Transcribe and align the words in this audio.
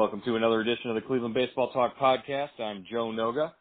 Welcome 0.00 0.22
to 0.24 0.36
another 0.36 0.62
edition 0.62 0.88
of 0.88 0.94
the 0.94 1.02
Cleveland 1.02 1.34
Baseball 1.34 1.70
Talk 1.72 1.94
podcast. 1.98 2.58
I'm 2.58 2.86
Joe 2.90 3.12
Noga, 3.12 3.52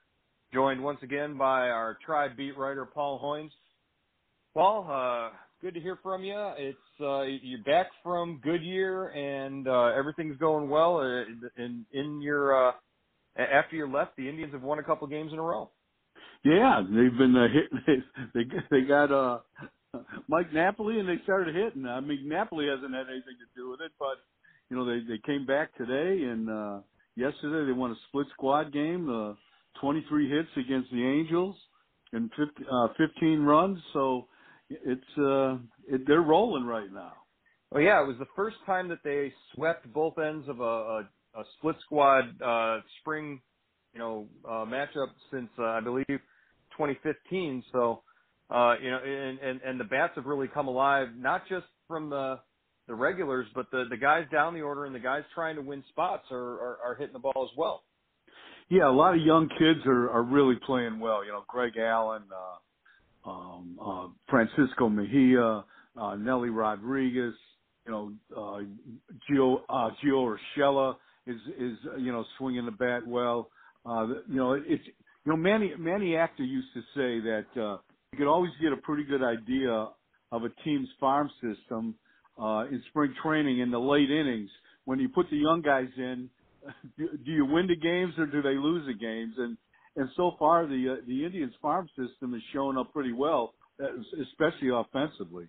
joined 0.53 0.81
once 0.81 0.99
again 1.03 1.37
by 1.37 1.67
our 1.67 1.97
tribe 2.05 2.37
beat 2.37 2.57
writer 2.57 2.85
Paul 2.85 3.19
Hoynes. 3.21 3.51
Paul, 4.53 4.87
uh, 4.89 5.35
good 5.61 5.73
to 5.73 5.81
hear 5.81 5.99
from 6.01 6.23
you. 6.23 6.53
It's 6.57 6.77
uh, 7.01 7.23
you're 7.23 7.61
back 7.65 7.87
from 8.01 8.39
Goodyear 8.41 9.09
and 9.09 9.67
uh, 9.67 9.87
everything's 9.87 10.37
going 10.37 10.69
well. 10.69 10.99
Uh, 10.99 11.23
in 11.61 11.85
in 11.91 12.21
your 12.21 12.69
uh, 12.69 12.71
after 13.37 13.75
you 13.75 13.91
left, 13.91 14.15
the 14.15 14.29
Indians 14.29 14.53
have 14.53 14.63
won 14.63 14.79
a 14.79 14.83
couple 14.83 15.07
games 15.07 15.33
in 15.33 15.39
a 15.39 15.43
row. 15.43 15.69
Yeah, 16.45 16.81
they've 16.81 17.17
been 17.17 17.35
uh, 17.35 17.47
hitting. 17.51 18.03
They 18.33 18.43
they 18.71 18.87
got 18.87 19.11
uh, 19.11 19.39
Mike 20.29 20.53
Napoli 20.53 21.01
and 21.01 21.09
they 21.09 21.21
started 21.25 21.53
hitting. 21.53 21.85
I 21.85 21.99
mean, 21.99 22.29
Napoli 22.29 22.67
hasn't 22.73 22.95
had 22.95 23.07
anything 23.11 23.35
to 23.43 23.61
do 23.61 23.71
with 23.71 23.81
it, 23.81 23.91
but 23.99 24.19
you 24.69 24.77
know, 24.77 24.85
they 24.85 24.99
they 25.07 25.19
came 25.25 25.45
back 25.45 25.75
today 25.77 26.23
and 26.25 26.49
uh 26.49 26.79
yesterday 27.15 27.65
they 27.67 27.77
won 27.77 27.91
a 27.91 27.95
split 28.07 28.27
squad 28.33 28.73
game, 28.73 29.09
uh 29.09 29.33
23 29.81 30.29
hits 30.29 30.49
against 30.57 30.91
the 30.91 31.03
Angels 31.03 31.55
and 32.13 32.29
50, 32.31 32.65
uh 32.71 32.87
15 32.97 33.41
runs, 33.41 33.79
so 33.93 34.27
it's 34.69 35.17
uh 35.17 35.55
it, 35.87 36.07
they're 36.07 36.21
rolling 36.21 36.65
right 36.65 36.91
now. 36.91 37.13
Well, 37.71 37.83
yeah, 37.83 38.01
it 38.03 38.07
was 38.07 38.17
the 38.19 38.27
first 38.35 38.57
time 38.65 38.87
that 38.89 38.99
they 39.03 39.33
swept 39.55 39.91
both 39.93 40.17
ends 40.17 40.47
of 40.49 40.59
a, 40.59 40.63
a, 40.63 41.09
a 41.35 41.43
split 41.57 41.75
squad 41.81 42.41
uh 42.41 42.81
spring, 43.01 43.41
you 43.93 43.99
know, 43.99 44.27
uh 44.45 44.65
matchup 44.65 45.09
since 45.31 45.49
uh, 45.59 45.63
I 45.65 45.81
believe 45.81 46.05
2015. 46.07 47.63
So, 47.71 48.03
uh 48.49 48.75
you 48.81 48.91
know, 48.91 48.99
and 48.99 49.39
and 49.39 49.61
and 49.61 49.79
the 49.79 49.85
bats 49.85 50.13
have 50.15 50.25
really 50.25 50.47
come 50.47 50.67
alive 50.67 51.09
not 51.17 51.47
just 51.49 51.65
from 51.87 52.09
the 52.09 52.39
the 52.89 52.95
regulars, 52.95 53.45
but 53.53 53.69
the 53.71 53.85
the 53.89 53.95
guys 53.95 54.25
down 54.31 54.53
the 54.53 54.61
order 54.61 54.85
and 54.85 54.93
the 54.93 54.99
guys 54.99 55.21
trying 55.33 55.55
to 55.55 55.61
win 55.61 55.83
spots 55.89 56.25
are 56.31 56.37
are, 56.37 56.77
are 56.83 56.95
hitting 56.95 57.13
the 57.13 57.19
ball 57.19 57.49
as 57.49 57.57
well. 57.57 57.83
Yeah, 58.67 58.89
a 58.89 58.91
lot 58.91 59.13
of 59.15 59.21
young 59.21 59.47
kids 59.47 59.85
are 59.85 60.09
are 60.09 60.23
really 60.23 60.55
playing 60.65 60.99
well. 60.99 61.23
You 61.23 61.31
know, 61.31 61.43
Greg 61.47 61.73
Allen, 61.77 62.23
uh, 63.25 63.29
um, 63.29 63.79
uh, 63.79 64.07
Francisco 64.27 64.89
Mejia, 64.89 65.63
uh, 65.95 66.15
Nellie 66.15 66.49
Rodriguez. 66.49 67.35
You 67.85 67.91
know, 67.91 68.13
uh, 68.35 68.61
Gio 69.31 69.61
uh, 69.69 69.91
Gio 70.03 70.35
Urshela 70.57 70.95
is 71.27 71.37
is 71.59 71.77
you 71.99 72.11
know 72.11 72.25
swinging 72.39 72.65
the 72.65 72.71
bat 72.71 73.05
well. 73.05 73.51
Uh, 73.85 74.07
you 74.27 74.35
know, 74.35 74.53
it's 74.53 74.85
you 74.85 75.31
know 75.31 75.37
Manny 75.37 75.73
Manny 75.77 76.15
Acta 76.15 76.43
used 76.43 76.73
to 76.73 76.81
say 76.95 77.19
that 77.21 77.45
uh, 77.55 77.77
you 78.11 78.17
could 78.17 78.27
always 78.27 78.51
get 78.59 78.73
a 78.73 78.77
pretty 78.77 79.03
good 79.03 79.23
idea 79.23 79.89
of 80.31 80.43
a 80.43 80.49
team's 80.63 80.89
farm 80.99 81.29
system 81.39 81.93
uh, 82.39 82.65
in 82.67 82.81
spring 82.89 83.13
training 83.23 83.59
in 83.59 83.71
the 83.71 83.79
late 83.79 84.09
innings 84.09 84.49
when 84.85 84.99
you 84.99 85.09
put 85.09 85.29
the 85.29 85.37
young 85.37 85.61
guys 85.61 85.89
in. 85.97 86.29
Do, 86.97 87.31
you 87.31 87.45
win 87.45 87.67
the 87.67 87.75
games 87.75 88.13
or 88.17 88.25
do 88.25 88.41
they 88.41 88.55
lose 88.55 88.85
the 88.85 88.93
games? 88.93 89.33
And 89.37 89.57
and 89.95 90.09
so 90.15 90.35
far 90.37 90.67
the 90.67 90.97
uh, 90.97 91.05
the 91.07 91.25
Indians 91.25 91.53
farm 91.61 91.87
system 91.97 92.33
is 92.33 92.41
showing 92.53 92.77
up 92.77 92.93
pretty 92.93 93.13
well, 93.13 93.53
uh, 93.81 93.87
especially 94.21 94.69
offensively. 94.73 95.47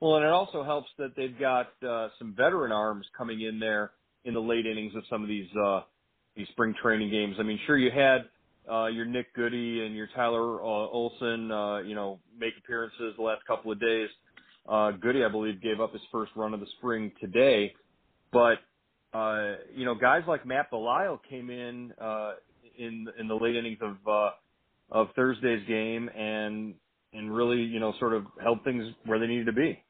Well, 0.00 0.16
and 0.16 0.24
it 0.24 0.30
also 0.30 0.64
helps 0.64 0.88
that 0.98 1.14
they've 1.16 1.38
got 1.38 1.68
uh, 1.86 2.08
some 2.18 2.34
veteran 2.36 2.72
arms 2.72 3.06
coming 3.16 3.42
in 3.42 3.58
there 3.58 3.92
in 4.24 4.34
the 4.34 4.40
late 4.40 4.66
innings 4.66 4.94
of 4.96 5.02
some 5.10 5.22
of 5.22 5.28
these 5.28 5.48
uh, 5.64 5.82
these 6.36 6.48
spring 6.48 6.74
training 6.82 7.10
games. 7.10 7.36
I 7.38 7.42
mean, 7.42 7.58
sure 7.66 7.76
you 7.76 7.90
had 7.90 8.28
uh, 8.70 8.86
your 8.86 9.04
Nick 9.04 9.34
Goody 9.34 9.84
and 9.84 9.94
your 9.94 10.08
Tyler 10.14 10.60
uh, 10.60 10.64
Olson, 10.64 11.50
uh, 11.50 11.78
you 11.78 11.94
know, 11.94 12.18
make 12.38 12.52
appearances 12.58 13.14
the 13.16 13.22
last 13.22 13.44
couple 13.46 13.72
of 13.72 13.80
days. 13.80 14.08
Uh, 14.70 14.92
Goody, 14.92 15.24
I 15.24 15.28
believe, 15.28 15.60
gave 15.60 15.80
up 15.80 15.92
his 15.92 16.02
first 16.12 16.32
run 16.36 16.54
of 16.54 16.60
the 16.60 16.66
spring 16.78 17.12
today, 17.20 17.74
but 18.32 18.58
uh, 19.12 19.56
you 19.74 19.84
know, 19.84 19.96
guys 19.96 20.22
like 20.28 20.46
Matt 20.46 20.70
Belisle 20.70 21.18
came 21.28 21.50
in 21.50 21.92
uh, 22.00 22.34
in 22.78 23.08
in 23.18 23.26
the 23.28 23.34
late 23.34 23.56
innings 23.56 23.78
of 23.82 23.96
uh, 24.08 24.30
of 24.92 25.08
Thursday's 25.16 25.66
game 25.66 26.08
and 26.08 26.74
and 27.12 27.34
really 27.34 27.62
you 27.62 27.80
know 27.80 27.94
sort 27.98 28.14
of 28.14 28.26
held 28.40 28.62
things 28.62 28.84
where 29.06 29.18
they 29.18 29.26
needed 29.26 29.46
to 29.46 29.52
be. 29.52 29.82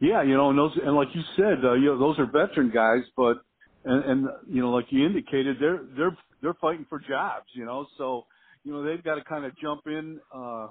Yeah, 0.00 0.22
you 0.22 0.36
know, 0.36 0.50
and 0.50 0.58
those 0.58 0.72
and 0.84 0.94
like 0.94 1.08
you 1.14 1.22
said, 1.36 1.64
uh, 1.64 1.72
you 1.74 1.86
know, 1.86 1.98
those 1.98 2.18
are 2.18 2.26
veteran 2.26 2.70
guys, 2.70 3.04
but 3.16 3.38
and, 3.86 4.04
and 4.04 4.28
you 4.46 4.60
know, 4.60 4.70
like 4.72 4.86
you 4.90 5.06
indicated, 5.06 5.56
they're 5.58 5.80
they're 5.96 6.18
they're 6.42 6.54
fighting 6.60 6.84
for 6.90 6.98
jobs, 7.00 7.46
you 7.54 7.64
know, 7.64 7.86
so 7.96 8.26
you 8.64 8.72
know 8.72 8.84
they've 8.84 9.02
got 9.02 9.14
to 9.14 9.24
kind 9.24 9.46
of 9.46 9.58
jump 9.58 9.82
in, 9.86 10.20
uh, 10.34 10.68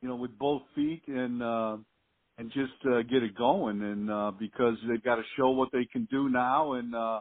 you 0.00 0.08
know, 0.08 0.16
with 0.16 0.38
both 0.38 0.62
feet 0.74 1.02
and. 1.08 1.42
uh 1.42 1.76
and 2.40 2.50
just 2.52 2.72
uh, 2.90 3.02
get 3.02 3.22
it 3.22 3.36
going. 3.36 3.82
And 3.82 4.10
uh, 4.10 4.32
because 4.38 4.76
they've 4.88 5.04
got 5.04 5.16
to 5.16 5.22
show 5.36 5.50
what 5.50 5.68
they 5.72 5.84
can 5.84 6.08
do 6.10 6.30
now, 6.30 6.72
and 6.72 6.94
uh, 6.94 7.20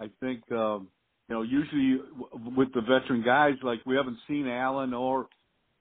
I 0.00 0.10
think 0.20 0.42
uh, 0.50 0.78
you 0.78 1.30
know 1.30 1.42
usually 1.42 1.98
w- 2.18 2.56
with 2.56 2.72
the 2.74 2.80
veteran 2.80 3.22
guys, 3.22 3.54
like 3.62 3.80
we 3.84 3.94
haven't 3.94 4.18
seen 4.26 4.48
Allen 4.48 4.94
or 4.94 5.28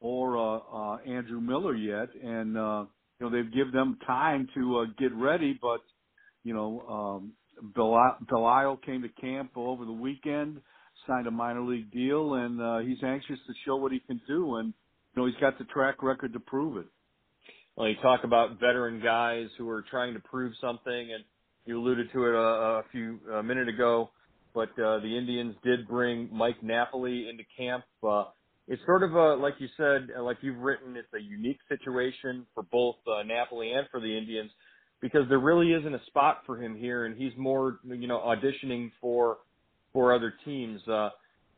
or 0.02 0.38
uh, 0.38 0.60
uh, 0.74 0.98
Andrew 1.08 1.40
Miller 1.40 1.76
yet, 1.76 2.10
and 2.22 2.58
uh, 2.58 2.86
you 3.20 3.26
know 3.26 3.30
they've 3.32 3.54
given 3.54 3.72
them 3.72 3.98
time 4.06 4.50
to 4.54 4.80
uh, 4.80 4.86
get 5.00 5.14
ready. 5.16 5.58
But 5.62 5.80
you 6.44 6.54
know, 6.54 6.82
um, 6.82 7.34
Belisle 7.74 8.84
came 8.86 9.02
to 9.04 9.10
camp 9.22 9.52
over 9.56 9.86
the 9.86 9.94
weekend, 9.94 10.60
signed 11.08 11.28
a 11.28 11.32
minor 11.32 11.62
league 11.62 11.90
deal, 11.92 12.34
and 12.34 12.62
uh, 12.62 12.80
he's 12.80 13.02
anxious 13.02 13.40
to 13.48 13.54
show 13.66 13.78
what 13.78 13.94
he 13.94 14.02
can 14.02 14.20
do. 14.28 14.58
And 14.58 14.74
you 15.16 15.22
know, 15.22 15.26
he's 15.26 15.40
got 15.40 15.58
the 15.58 15.66
track 15.66 16.04
record 16.04 16.34
to 16.34 16.42
prove 16.42 16.76
it. 16.76 16.88
You 17.78 17.96
talk 18.02 18.24
about 18.24 18.60
veteran 18.60 19.02
guys 19.04 19.48
who 19.58 19.68
are 19.70 19.84
trying 19.90 20.14
to 20.14 20.20
prove 20.20 20.54
something, 20.62 20.94
and 21.14 21.24
you 21.66 21.80
alluded 21.80 22.12
to 22.14 22.26
it 22.26 22.36
a, 22.36 22.38
a 22.38 22.84
few 22.92 23.20
a 23.34 23.44
minute 23.44 23.68
ago. 23.68 24.12
But 24.54 24.70
uh, 24.80 25.00
the 25.00 25.18
Indians 25.18 25.56
did 25.64 25.88
bring 25.88 26.30
Mike 26.32 26.62
Napoli 26.62 27.28
into 27.30 27.44
camp. 27.58 27.84
Uh, 28.08 28.26
it's 28.68 28.82
sort 28.86 29.04
of 29.04 29.16
a, 29.16 29.36
like 29.36 29.56
you 29.58 29.68
said, 29.76 30.10
like 30.22 30.38
you've 30.42 30.60
written, 30.60 30.96
it's 30.96 31.12
a 31.14 31.22
unique 31.22 31.60
situation 31.68 32.46
for 32.54 32.64
both 32.64 32.96
uh, 33.08 33.24
Napoli 33.24 33.72
and 33.72 33.88
for 33.92 34.00
the 34.00 34.18
Indians 34.18 34.52
because 35.02 35.28
there 35.28 35.40
really 35.40 35.74
isn't 35.74 35.94
a 35.94 36.06
spot 36.06 36.44
for 36.46 36.62
him 36.62 36.78
here, 36.78 37.06
and 37.06 37.18
he's 37.18 37.34
more, 37.38 37.80
you 37.84 38.08
know, 38.08 38.20
auditioning 38.20 38.92
for 39.02 39.38
for 39.92 40.14
other 40.16 40.34
teams. 40.46 40.80
Uh, 40.88 41.10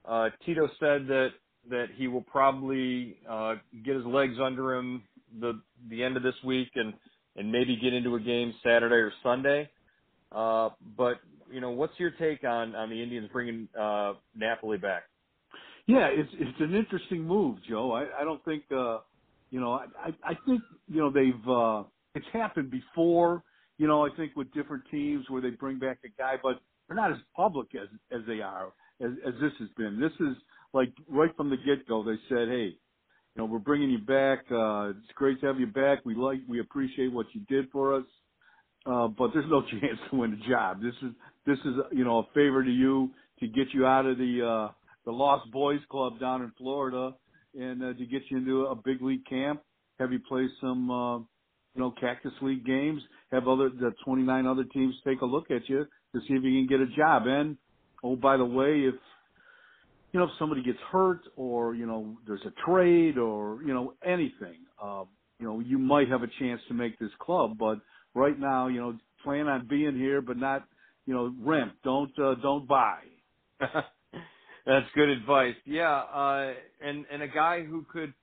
uh, 0.06 0.30
Tito 0.46 0.68
said 0.80 1.08
that 1.08 1.30
that 1.70 1.88
he 1.96 2.08
will 2.08 2.22
probably 2.24 3.18
uh, 3.30 3.56
get 3.84 3.96
his 3.96 4.06
legs 4.06 4.36
under 4.44 4.76
him 4.76 5.04
the 5.40 5.62
the 5.90 6.04
end 6.04 6.18
of 6.18 6.24
this 6.24 6.36
week 6.46 6.70
and 6.76 6.94
and 7.36 7.52
maybe 7.52 7.78
get 7.78 7.94
into 7.94 8.16
a 8.16 8.20
game 8.20 8.54
Saturday 8.64 8.96
or 8.96 9.12
Sunday. 9.24 9.70
Uh, 10.32 10.70
but 10.98 11.18
you 11.52 11.62
know, 11.62 11.72
what's 11.72 11.94
your 12.00 12.12
take 12.12 12.44
on 12.44 12.76
on 12.76 12.90
the 12.90 13.02
Indians 13.02 13.30
bringing 13.32 13.70
uh, 13.80 14.14
Napoli 14.36 14.78
back? 14.78 15.04
Yeah, 15.88 16.08
it's 16.12 16.30
it's 16.34 16.60
an 16.60 16.76
interesting 16.76 17.24
move, 17.24 17.58
Joe. 17.70 17.92
I, 17.92 18.22
I 18.22 18.24
don't 18.24 18.44
think 18.46 18.64
uh, 18.72 19.00
you 19.52 19.60
know. 19.60 19.74
I 19.74 20.10
I 20.24 20.34
think 20.46 20.62
you 20.88 21.00
know 21.02 21.12
they've 21.12 21.50
uh, 21.50 21.84
it's 22.16 22.26
happened 22.34 22.72
before. 22.72 23.44
You 23.78 23.88
know, 23.88 24.06
I 24.06 24.10
think 24.16 24.36
with 24.36 24.52
different 24.54 24.84
teams 24.90 25.26
where 25.30 25.42
they 25.42 25.50
bring 25.52 25.80
back 25.80 26.00
a 26.06 26.10
guy, 26.18 26.36
but 26.42 26.62
they're 26.88 26.96
not 26.96 27.12
as 27.12 27.18
public 27.36 27.68
as 27.76 27.90
as 28.12 28.22
they 28.28 28.42
are 28.42 28.74
as, 29.02 29.12
as 29.26 29.34
this 29.42 29.52
has 29.60 29.70
been. 29.78 30.00
This 30.00 30.14
is 30.20 30.36
like 30.74 30.90
right 31.08 31.36
from 31.36 31.50
the 31.50 31.58
get 31.58 31.88
go. 31.88 32.04
They 32.04 32.18
said, 32.30 32.48
hey, 32.50 32.78
you 33.36 33.42
know, 33.42 33.46
we're 33.46 33.60
bringing 33.60 33.90
you 33.90 34.00
back. 34.00 34.46
Uh, 34.52 34.92
it's 34.92 35.12
great 35.16 35.42
to 35.42 35.48
have 35.48 35.60
you 35.60 35.68
back. 35.68 36.06
We 36.06 36.16
like, 36.16 36.40
we 36.48 36.60
appreciate 36.60 37.12
what 37.12 37.28
you 37.34 37.42
did 37.50 37.70
for 37.72 37.96
us. 37.96 38.06
Uh, 38.86 39.08
but 39.08 39.32
there's 39.34 39.50
no 39.50 39.62
chance 39.72 40.00
to 40.10 40.18
win 40.18 40.34
a 40.34 40.50
job. 40.50 40.82
This 40.82 40.94
is, 41.02 41.12
this 41.46 41.58
is, 41.66 41.76
you 41.92 42.06
know, 42.06 42.20
a 42.20 42.28
favor 42.34 42.64
to 42.64 42.72
you 42.72 43.12
to 43.40 43.48
get 43.48 43.74
you 43.74 43.86
out 43.86 44.06
of 44.06 44.18
the, 44.18 44.46
uh, 44.70 44.72
the 45.06 45.12
Lost 45.12 45.52
Boys 45.52 45.82
Club 45.90 46.20
down 46.20 46.42
in 46.44 46.52
Florida, 46.58 47.14
and 47.60 47.84
uh, 47.84 47.94
to 47.94 48.06
get 48.06 48.22
you 48.30 48.38
into 48.38 48.66
a 48.66 48.76
big 48.76 49.02
league 49.02 49.26
camp, 49.30 49.62
have 50.00 50.12
you 50.12 50.20
play 50.28 50.48
some, 50.62 50.90
uh, 50.90 51.18
you 51.18 51.82
know, 51.82 51.94
Cactus 52.00 52.32
League 52.42 52.66
games, 52.66 53.02
have 53.32 53.48
other 53.48 53.70
the 53.70 53.94
29 54.06 54.48
other 54.48 54.64
teams 54.64 54.96
take 55.06 55.22
a 55.22 55.26
look 55.26 55.52
at 55.52 55.68
you 55.68 55.86
to 56.14 56.20
see 56.22 56.34
if 56.34 56.44
you 56.44 56.66
can 56.66 56.68
get 56.68 56.80
a 56.80 56.96
job. 56.96 57.24
And 57.28 57.58
oh, 58.04 58.16
by 58.16 58.38
the 58.38 58.46
way, 58.46 58.82
if 58.82 58.96
you 60.16 60.20
know 60.22 60.28
if 60.28 60.32
somebody 60.40 60.64
gets 60.64 60.80
hurt 60.94 61.20
or 61.36 61.76
you 61.76 61.86
know 61.86 62.18
there's 62.26 62.46
a 62.46 62.54
trade 62.66 63.18
or 63.18 63.62
you 63.64 63.74
know 63.74 63.96
anything, 64.02 64.60
uh, 64.82 65.04
you 65.42 65.46
know 65.46 65.60
you 65.60 65.78
might 65.78 66.08
have 66.08 66.24
a 66.24 66.30
chance 66.40 66.62
to 66.70 66.74
make 66.74 66.98
this 67.00 67.10
club. 67.20 67.58
But 67.60 67.80
right 68.14 68.40
now, 68.40 68.70
you 68.70 68.80
know, 68.80 68.98
plan 69.26 69.50
on 69.50 69.68
being 69.68 69.98
here, 69.98 70.22
but 70.22 70.38
not 70.38 70.64
you 71.06 71.14
know 71.14 71.36
rent. 71.38 71.74
Don't 71.84 72.18
uh, 72.18 72.36
don't 72.42 72.66
buy. 72.66 73.00
That's 73.60 74.86
good 74.96 75.10
advice. 75.10 75.56
Yeah, 75.66 75.92
uh, 75.92 76.54
and 76.82 77.04
and 77.12 77.22
a 77.22 77.28
guy 77.28 77.66
who 77.66 77.86
could, 77.92 78.14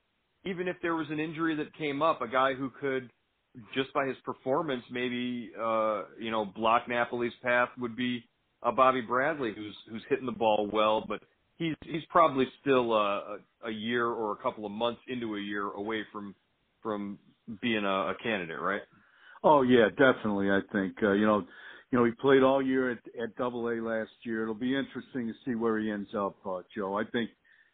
even 0.47 0.69
if 0.69 0.77
there 0.81 0.94
was 0.94 1.09
an 1.11 1.21
injury 1.21 1.56
that 1.56 1.77
came 1.77 2.00
up, 2.00 2.23
a 2.23 2.27
guy 2.27 2.55
who 2.55 2.71
could, 2.81 3.11
just 3.75 3.93
by 3.93 4.06
his 4.06 4.17
performance, 4.25 4.83
maybe 4.91 5.50
uh, 5.62 6.05
you 6.19 6.31
know 6.31 6.47
block 6.47 6.89
Napoli's 6.89 7.35
path 7.43 7.69
would 7.79 7.97
be 7.97 8.25
uh, 8.62 8.73
Bobby 8.73 9.03
Bradley, 9.03 9.53
who's 9.55 9.77
who's 9.91 10.03
hitting 10.09 10.25
the 10.25 10.33
ball 10.33 10.71
well, 10.73 11.05
but 11.06 11.21
he's 11.62 11.93
he's 11.93 12.05
probably 12.11 12.47
still 12.61 12.93
a, 12.93 13.38
a 13.64 13.70
year 13.70 14.06
or 14.06 14.32
a 14.32 14.37
couple 14.37 14.67
of 14.67 14.73
months 14.73 15.00
into 15.09 15.37
a 15.37 15.41
year 15.41 15.70
away 15.70 16.03
from 16.12 16.35
from 16.82 17.19
being 17.61 17.85
a, 17.85 18.11
a 18.11 18.14
candidate, 18.23 18.61
right? 18.61 18.82
Oh 19.44 19.62
yeah, 19.62 19.88
definitely. 19.91 20.50
I 20.50 20.61
think 20.73 20.94
uh, 21.03 21.12
you 21.12 21.26
know 21.26 21.44
you 21.93 21.99
know, 21.99 22.06
he 22.06 22.12
played 22.12 22.43
all 22.43 22.62
year 22.62 22.91
at, 22.91 22.99
at 23.23 23.37
Double 23.37 23.69
A 23.69 23.75
last 23.75 24.11
year. 24.23 24.43
It'll 24.43 24.55
be 24.55 24.75
interesting 24.75 25.26
to 25.29 25.35
see 25.44 25.55
where 25.55 25.79
he 25.79 25.91
ends 25.91 26.09
up, 26.17 26.35
uh, 26.47 26.62
Joe. 26.75 26.99
I 26.99 27.05
think, 27.05 27.29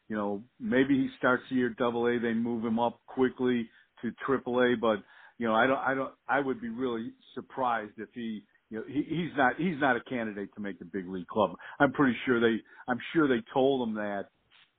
you 0.08 0.16
know, 0.16 0.42
maybe 0.58 0.94
he 0.94 1.08
starts 1.18 1.44
the 1.48 1.56
year 1.56 1.68
Double 1.78 2.08
A, 2.08 2.18
they 2.18 2.34
move 2.34 2.64
him 2.64 2.80
up 2.80 3.00
quickly 3.06 3.70
to 4.02 4.10
Triple 4.26 4.60
A, 4.60 4.74
but 4.76 5.04
you 5.38 5.46
know, 5.46 5.54
I 5.54 5.68
don't, 5.68 5.78
I 5.78 5.94
don't, 5.94 6.12
I 6.28 6.40
would 6.40 6.60
be 6.60 6.68
really 6.68 7.12
surprised 7.34 7.92
if 7.98 8.08
he, 8.12 8.42
you 8.70 8.78
know, 8.78 8.84
he, 8.86 9.02
he's 9.08 9.36
not, 9.36 9.54
he's 9.56 9.80
not 9.80 9.96
a 9.96 10.00
candidate 10.08 10.50
to 10.54 10.60
make 10.60 10.78
the 10.78 10.84
big 10.84 11.08
league 11.08 11.26
club. 11.26 11.52
I'm 11.80 11.92
pretty 11.92 12.16
sure 12.26 12.40
they, 12.40 12.62
I'm 12.88 12.98
sure 13.12 13.28
they 13.28 13.42
told 13.52 13.88
him 13.88 13.94
that, 13.94 14.26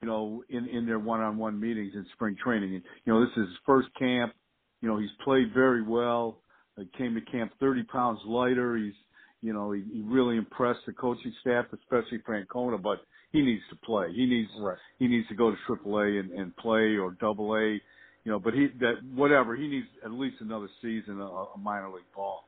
you 0.02 0.08
know, 0.08 0.44
in 0.50 0.66
in 0.70 0.86
their 0.86 1.00
one-on-one 1.00 1.60
meetings 1.60 1.92
in 1.94 2.06
spring 2.14 2.36
training. 2.42 2.76
And, 2.76 2.84
you 3.06 3.14
know, 3.14 3.20
this 3.20 3.32
is 3.32 3.50
his 3.50 3.58
first 3.66 3.90
camp. 4.00 4.34
You 4.82 4.88
know, 4.88 4.98
he's 4.98 5.10
played 5.26 5.54
very 5.54 5.84
well. 5.84 6.42
He 6.78 6.88
came 6.98 7.16
to 7.16 7.32
camp 7.32 7.52
30 7.60 7.84
pounds 7.84 8.20
lighter. 8.26 8.78
He's 8.78 8.94
you 9.42 9.54
know, 9.54 9.72
he, 9.72 9.84
he 9.92 10.02
really 10.02 10.38
impressed 10.38 10.82
the 10.86 10.94
coaching 10.94 11.34
staff, 11.42 11.66
especially 11.74 12.20
Francona. 12.28 12.82
But 12.82 13.00
he 13.32 13.42
needs 13.42 13.62
to 13.70 13.76
play. 13.78 14.08
He 14.14 14.26
needs 14.26 14.50
right. 14.60 14.78
he 14.98 15.08
needs 15.08 15.28
to 15.30 15.36
go 15.36 15.52
to 15.52 15.58
Triple 15.66 15.98
A 16.00 16.06
and, 16.06 16.32
and 16.32 16.56
play 16.58 16.98
or 16.98 17.12
Double 17.20 17.56
A. 17.56 17.80
You 18.26 18.32
know, 18.34 18.40
but 18.40 18.54
he 18.54 18.68
that 18.80 18.96
whatever 19.14 19.56
he 19.56 19.68
needs 19.68 19.88
at 20.04 20.12
least 20.12 20.38
another 20.42 20.68
season 20.82 21.22
of 21.22 21.48
a 21.56 21.58
minor 21.58 21.90
league 21.90 22.04
ball. 22.16 22.46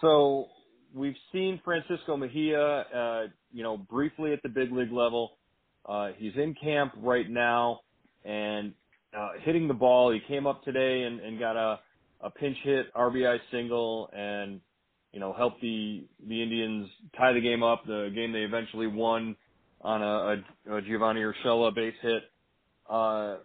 So 0.00 0.46
we've 0.94 1.16
seen 1.32 1.60
Francisco 1.64 2.16
Mejia, 2.16 2.60
uh, 2.60 3.22
you 3.52 3.62
know, 3.62 3.76
briefly 3.76 4.32
at 4.32 4.42
the 4.42 4.48
big 4.48 4.72
league 4.72 4.92
level. 4.92 5.38
Uh, 5.88 6.08
he's 6.16 6.32
in 6.36 6.54
camp 6.54 6.92
right 6.96 7.28
now 7.28 7.80
and 8.24 8.72
uh, 9.16 9.30
hitting 9.42 9.68
the 9.68 9.74
ball. 9.74 10.12
He 10.12 10.20
came 10.26 10.46
up 10.46 10.64
today 10.64 11.04
and, 11.04 11.20
and 11.20 11.38
got 11.38 11.56
a, 11.56 11.80
a 12.20 12.30
pinch 12.30 12.56
hit 12.64 12.92
RBI 12.94 13.38
single 13.50 14.10
and 14.12 14.60
you 15.16 15.20
know, 15.20 15.32
helped 15.32 15.62
the 15.62 16.04
the 16.28 16.42
Indians 16.42 16.90
tie 17.16 17.32
the 17.32 17.40
game 17.40 17.62
up. 17.62 17.86
The 17.86 18.12
game 18.14 18.32
they 18.32 18.40
eventually 18.40 18.86
won 18.86 19.34
on 19.80 20.02
a, 20.02 20.42
a, 20.70 20.76
a 20.76 20.82
Giovanny 20.82 21.24
Urshela 21.24 21.74
base 21.74 21.94
hit. 22.02 22.22
Uh, 22.86 23.36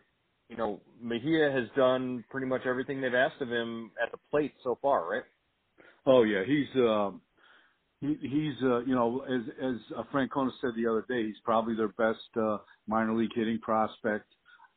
you 0.49 0.57
know, 0.57 0.81
Mejia 1.01 1.49
has 1.49 1.69
done 1.77 2.25
pretty 2.29 2.45
much 2.45 2.63
everything 2.65 2.99
they've 2.99 3.13
asked 3.13 3.41
of 3.41 3.47
him 3.47 3.91
at 4.03 4.11
the 4.11 4.17
plate 4.29 4.53
so 4.65 4.77
far, 4.81 5.09
right? 5.09 5.23
Oh 6.05 6.23
yeah, 6.23 6.43
he's 6.45 6.81
uh, 6.81 7.11
he, 7.99 8.17
he's 8.21 8.55
uh, 8.63 8.79
you 8.79 8.95
know 8.95 9.23
as 9.29 9.41
as 9.63 9.75
uh, 9.97 10.03
Francona 10.13 10.51
said 10.61 10.71
the 10.75 10.87
other 10.87 11.05
day, 11.07 11.25
he's 11.25 11.39
probably 11.43 11.75
their 11.75 11.89
best 11.89 12.19
uh, 12.41 12.57
minor 12.87 13.13
league 13.13 13.31
hitting 13.35 13.59
prospect. 13.59 14.25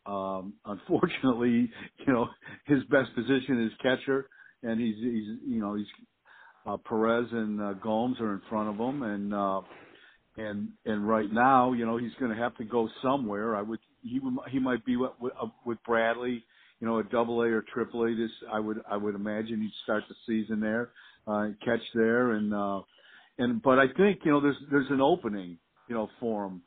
Um, 0.07 0.55
unfortunately, 0.65 1.71
you 2.07 2.13
know 2.13 2.29
his 2.67 2.83
best 2.91 3.15
position 3.15 3.65
is 3.65 3.73
catcher, 3.83 4.29
and 4.63 4.81
he's 4.81 4.97
he's 4.97 5.39
you 5.47 5.61
know 5.61 5.75
he's 5.75 5.87
uh, 6.67 6.77
Perez 6.89 7.27
and 7.33 7.61
uh, 7.61 7.73
Gomes 7.75 8.21
are 8.21 8.33
in 8.33 8.43
front 8.49 8.69
of 8.69 8.77
him, 8.77 9.03
and 9.03 9.35
uh, 9.35 9.61
and 10.37 10.69
and 10.85 11.07
right 11.07 11.31
now, 11.33 11.73
you 11.73 11.87
know, 11.87 11.97
he's 11.97 12.15
going 12.19 12.31
to 12.31 12.37
have 12.37 12.57
to 12.57 12.65
go 12.65 12.89
somewhere. 13.03 13.57
I 13.57 13.63
would 13.63 13.81
he 14.03 14.21
he 14.51 14.59
might 14.59 14.85
be 14.85 14.97
with, 14.97 15.13
uh, 15.23 15.47
with 15.65 15.79
Bradley, 15.87 16.45
you 16.81 16.87
know, 16.87 16.99
a 16.99 17.05
Double 17.05 17.41
A 17.43 17.47
or 17.47 17.65
Triple 17.73 18.05
A. 18.05 18.15
This 18.15 18.31
I 18.53 18.61
would 18.61 18.79
I 18.91 18.97
would 18.97 19.15
imagine 19.15 19.61
he'd 19.61 19.73
start 19.85 20.05
the 20.09 20.15
season 20.27 20.61
there, 20.61 20.91
uh, 21.27 21.49
catch 21.65 21.81
there, 21.95 22.33
and 22.33 22.55
uh, 22.55 22.81
and 23.39 23.63
but 23.63 23.79
I 23.79 23.87
think 23.97 24.21
you 24.25 24.33
know 24.33 24.41
there's 24.41 24.57
there's 24.71 24.91
an 24.91 25.01
opening, 25.01 25.59
you 25.89 25.95
know, 25.95 26.09
for 26.21 26.47
him, 26.47 26.63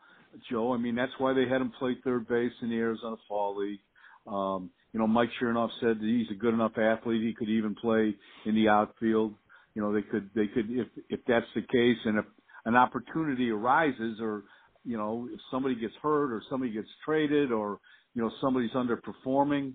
Joe. 0.50 0.74
I 0.74 0.78
mean 0.78 0.96
that's 0.96 1.14
why 1.18 1.34
they 1.34 1.48
had 1.48 1.62
him 1.62 1.72
play 1.78 1.98
third 2.04 2.28
base 2.28 2.54
in 2.62 2.70
the 2.70 2.78
Arizona 2.78 3.16
Fall 3.28 3.58
League. 3.58 3.80
Um, 4.26 4.70
you 4.94 5.00
know, 5.00 5.08
Mike 5.08 5.30
Chernoff 5.42 5.70
said 5.80 6.00
that 6.00 6.06
he's 6.06 6.32
a 6.32 6.40
good 6.40 6.54
enough 6.54 6.78
athlete 6.78 7.22
he 7.22 7.34
could 7.34 7.50
even 7.50 7.76
play 7.76 8.16
in 8.46 8.56
the 8.56 8.68
outfield 8.70 9.36
you 9.78 9.84
know, 9.84 9.94
they 9.94 10.02
could, 10.02 10.32
they 10.34 10.48
could, 10.48 10.72
if, 10.72 10.88
if 11.08 11.20
that's 11.28 11.46
the 11.54 11.62
case 11.62 12.00
and 12.04 12.18
if 12.18 12.26
an 12.66 12.76
opportunity 12.76 13.52
arises 13.52 14.18
or, 14.20 14.42
you 14.84 14.98
know, 14.98 15.30
if 15.32 15.40
somebody 15.52 15.76
gets 15.76 15.94
hurt 16.02 16.34
or 16.34 16.42
somebody 16.50 16.72
gets 16.72 16.88
traded 17.06 17.52
or, 17.52 17.78
you 18.16 18.24
know, 18.24 18.32
somebody's 18.42 18.72
underperforming 18.72 19.74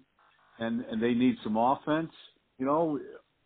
and, 0.59 0.81
and 0.87 1.01
they 1.01 1.15
need 1.15 1.37
some 1.45 1.57
offense, 1.57 2.11
you 2.59 2.67
know, 2.67 2.99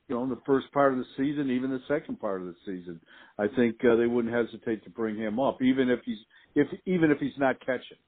you 0.09 0.15
know, 0.15 0.23
in 0.23 0.31
the 0.31 0.41
first 0.47 0.71
part 0.73 0.93
of 0.93 0.99
the 0.99 1.05
season, 1.17 1.51
even 1.51 1.71
the 1.71 1.81
second 1.89 2.21
part 2.21 2.41
of 2.41 2.47
the 2.47 2.55
season, 2.65 3.01
I 3.39 3.47
think 3.49 3.77
uh, 3.85 3.97
they 3.97 4.07
wouldn't 4.07 4.33
hesitate 4.33 4.85
to 4.85 4.91
bring 4.91 5.17
him 5.17 5.41
up, 5.41 5.61
even 5.63 5.91
if 5.91 6.01
he's, 6.05 6.19
if, 6.55 6.69
even 6.87 7.11
if 7.11 7.19
he's 7.19 7.37
not 7.39 7.59
catching. 7.61 7.99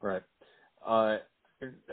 Right. 0.00 0.22
Uh, 0.86 1.16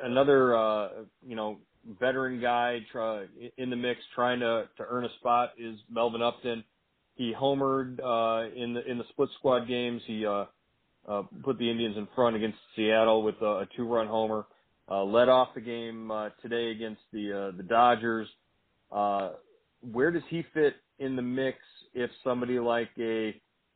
another, 0.04 0.56
uh, 0.56 0.90
you 1.26 1.36
know, 1.36 1.58
veteran 2.00 2.40
guy 2.40 2.80
try, 2.92 3.26
in 3.58 3.70
the 3.70 3.76
mix 3.76 4.00
trying 4.14 4.42
to, 4.42 4.66
to 4.78 4.84
earn 4.88 5.06
a 5.06 5.10
spot 5.20 5.52
is 5.58 5.78
Melvin 5.90 6.22
Upton. 6.22 6.64
He 7.16 7.34
homered 7.40 8.00
uh, 8.00 8.50
in 8.56 8.74
the 8.74 8.90
in 8.90 8.98
the 8.98 9.04
split 9.10 9.30
squad 9.38 9.68
games. 9.68 10.02
He 10.08 10.26
uh, 10.26 10.46
uh, 11.08 11.24
put 11.44 11.60
the 11.60 11.70
Indians 11.70 11.98
in 11.98 12.08
front 12.16 12.36
against 12.36 12.58
Seattle 12.76 13.24
with 13.24 13.36
a, 13.42 13.46
a 13.46 13.68
two-run 13.76 14.08
homer. 14.08 14.46
Uh, 14.90 15.04
led 15.04 15.30
off 15.30 15.50
the 15.54 15.62
game 15.62 16.10
uh, 16.10 16.30
today 16.42 16.72
against 16.72 17.02
the 17.14 17.50
uh, 17.52 17.58
the 17.58 17.64
Dodgers. 17.64 18.28
Uh, 18.92 19.32
where 19.82 20.12
does 20.12 20.24
he 20.30 20.44
fit 20.54 20.76
in 21.00 21.16
the 21.16 21.22
mix 21.22 21.58
if 21.94 22.10
somebody 22.24 22.60
like 22.60 22.90
a 23.00 23.30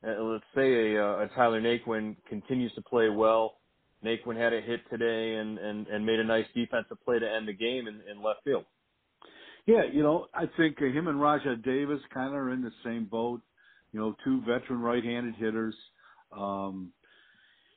uh, 0.05 0.21
let's 0.21 0.43
say 0.55 0.95
a, 0.95 1.23
a 1.23 1.29
Tyler 1.35 1.61
Naquin 1.61 2.15
continues 2.29 2.73
to 2.73 2.81
play 2.81 3.09
well? 3.09 3.57
Naquin 4.03 4.37
had 4.37 4.53
a 4.53 4.61
hit 4.61 4.81
today 4.89 5.35
and, 5.35 5.57
and, 5.57 5.87
and 5.87 6.05
made 6.05 6.19
a 6.19 6.23
nice 6.23 6.45
defensive 6.53 6.97
play 7.03 7.17
to 7.17 7.29
end 7.29 7.47
the 7.47 7.53
game 7.53 7.87
in, 7.87 8.01
in 8.09 8.21
left 8.21 8.43
field. 8.43 8.65
Yeah, 9.65 9.83
you 9.91 10.03
know, 10.03 10.27
I 10.33 10.45
think 10.57 10.77
uh, 10.79 10.85
him 10.85 11.07
and 11.07 11.17
Rajai 11.17 11.63
Davis 11.63 12.01
kind 12.13 12.29
of 12.29 12.35
are 12.35 12.51
in 12.51 12.61
the 12.61 12.71
same 12.83 13.05
boat. 13.05 13.41
You 13.93 13.99
know, 13.99 14.15
two 14.23 14.41
veteran 14.41 14.81
right-handed 14.81 15.35
hitters. 15.35 15.75
Um, 16.31 16.91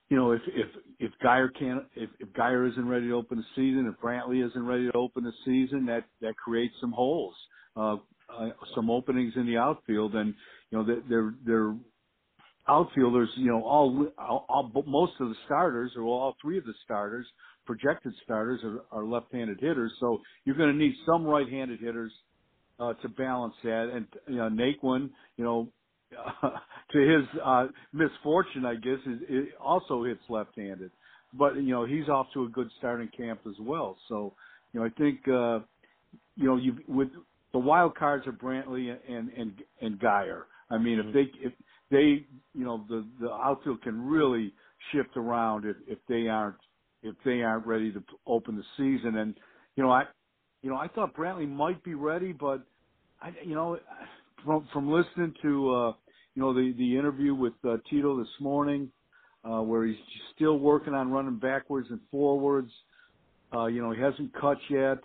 you 0.09 0.17
know, 0.17 0.33
if 0.33 0.43
if 0.49 0.69
if 0.99 1.12
Guyer 1.25 1.49
can't, 1.59 1.85
if 1.95 2.11
if 2.19 2.29
Guyer 2.31 2.71
isn't 2.71 2.88
ready 2.88 3.09
to 3.09 3.15
open 3.15 3.38
the 3.38 3.45
season, 3.55 3.93
if 3.93 4.00
Brantley 4.03 4.47
isn't 4.47 4.67
ready 4.67 4.91
to 4.91 4.97
open 4.97 5.25
the 5.25 5.33
season, 5.45 5.87
that 5.87 6.05
that 6.21 6.37
creates 6.37 6.75
some 6.81 6.93
holes, 6.93 7.35
uh, 7.77 7.97
uh, 8.29 8.50
some 8.75 8.91
openings 8.91 9.35
in 9.37 9.47
the 9.47 9.59
outfield, 9.59 10.15
and 10.15 10.35
you 10.71 10.79
know 10.79 11.00
they're 11.09 11.35
they're 11.45 11.75
outfielders, 12.69 13.31
you 13.37 13.47
know, 13.47 13.62
all, 13.62 14.07
all, 14.19 14.45
all 14.49 14.85
most 14.87 15.12
of 15.21 15.29
the 15.29 15.35
starters 15.47 15.93
or 15.97 16.03
all 16.03 16.37
three 16.41 16.59
of 16.59 16.65
the 16.65 16.75
starters, 16.85 17.27
projected 17.65 18.12
starters 18.25 18.61
are, 18.62 18.83
are 18.93 19.05
left-handed 19.05 19.59
hitters. 19.61 19.93
So 20.00 20.21
you're 20.45 20.57
going 20.57 20.73
to 20.73 20.77
need 20.77 20.95
some 21.07 21.25
right-handed 21.25 21.81
hitters 21.81 22.12
uh, 22.79 22.95
to 22.95 23.09
balance 23.09 23.55
that. 23.65 23.91
And 23.95 24.07
you 24.29 24.37
know, 24.37 24.49
Naquin, 24.50 25.11
you 25.37 25.45
know, 25.45 25.69
uh, 26.43 26.50
to 26.93 26.99
his 26.99 27.41
uh, 27.45 27.67
misfortune, 27.93 28.65
I 28.65 28.75
guess, 28.75 28.99
is, 29.07 29.19
it 29.29 29.49
also 29.61 30.05
hits 30.05 30.21
left-handed. 30.29 30.91
But 31.35 31.57
you 31.57 31.71
know, 31.71 31.85
he's 31.85 32.09
off 32.09 32.29
to 32.35 32.45
a 32.45 32.49
good 32.49 32.69
starting 32.79 33.11
camp 33.15 33.41
as 33.47 33.57
well. 33.61 33.97
So 34.09 34.33
you 34.73 34.81
know, 34.81 34.87
I 34.87 34.91
think 34.91 35.21
uh, 35.29 35.61
you 36.37 36.47
know, 36.47 36.57
you 36.57 36.79
with 36.87 37.09
the 37.53 37.59
wild 37.59 37.97
cards 37.97 38.27
are 38.27 38.33
Brantley 38.33 38.97
and 39.09 39.31
and 39.31 39.53
and 39.81 39.99
Guyer. 39.99 40.43
I 40.71 40.79
mean, 40.79 40.99
if 40.99 41.07
mm-hmm. 41.07 41.15
they 41.15 41.47
if 41.47 41.53
they, 41.91 42.27
you 42.55 42.65
know, 42.65 42.85
the 42.88 43.05
the 43.21 43.31
outfield 43.31 43.83
can 43.83 44.07
really 44.07 44.55
shift 44.93 45.17
around 45.17 45.65
if 45.67 45.77
if 45.87 45.99
they 46.09 46.29
aren't 46.29 46.57
if 47.03 47.15
they 47.25 47.43
aren't 47.43 47.67
ready 47.67 47.93
to 47.93 48.03
open 48.27 48.57
the 48.57 48.65
season. 48.77 49.17
And 49.17 49.35
you 49.77 49.83
know, 49.83 49.91
I, 49.91 50.05
you 50.62 50.71
know, 50.71 50.77
I 50.77 50.88
thought 50.88 51.15
Brantley 51.15 51.49
might 51.49 51.83
be 51.85 51.95
ready, 51.95 52.33
but 52.33 52.62
I, 53.21 53.33
you 53.45 53.55
know, 53.55 53.79
from 54.45 54.68
from 54.73 54.90
listening 54.90 55.35
to 55.42 55.75
uh, 55.75 55.92
you 56.35 56.42
know 56.42 56.54
the 56.54 56.73
the 56.76 56.97
interview 56.97 57.35
with 57.35 57.54
uh, 57.64 57.76
Tito 57.90 58.18
this 58.18 58.28
morning, 58.40 58.90
uh, 59.45 59.61
where 59.61 59.87
he's 59.87 59.97
still 60.35 60.59
working 60.59 60.95
on 60.95 61.11
running 61.11 61.38
backwards 61.38 61.88
and 61.90 62.00
forwards. 62.11 62.71
Uh, 63.52 63.66
you 63.66 63.80
know, 63.80 63.92
he 63.92 64.00
hasn't 64.00 64.33
cut 64.38 64.59
yet. 64.68 64.99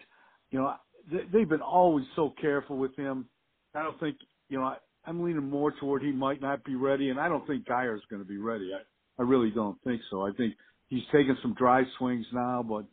You 0.52 0.60
know, 0.60 0.74
they, 1.12 1.20
they've 1.32 1.50
been 1.50 1.62
always 1.62 2.06
so 2.16 2.34
careful 2.42 2.78
with 2.78 2.96
him. 2.96 3.25
I 3.74 3.84
don't 3.84 4.00
think, 4.00 4.18
you 4.50 4.60
know, 4.60 4.66
I, 4.66 4.78
I'm 5.06 5.24
leaning 5.24 5.50
more 5.50 5.74
toward 5.80 6.02
he 6.04 6.12
might 6.12 6.42
not 6.42 6.63
be 6.63 6.75
ready, 6.75 7.10
and 7.10 7.20
I 7.20 7.28
don't 7.28 7.46
think 7.48 7.66
Guyer's 7.66 8.02
going 8.10 8.22
to 8.22 8.28
be 8.28 8.38
ready. 8.38 8.72
I, 8.74 9.22
I 9.22 9.25
really 9.25 9.52
don't 9.52 9.82
think 9.84 10.02
so. 10.12 10.25
I 10.25 10.32
think 10.38 10.56
he's 10.90 11.04
taking 11.12 11.38
some 11.42 11.56
dry 11.56 11.84
swings 11.98 12.25
now, 12.34 12.63
but 12.68 12.86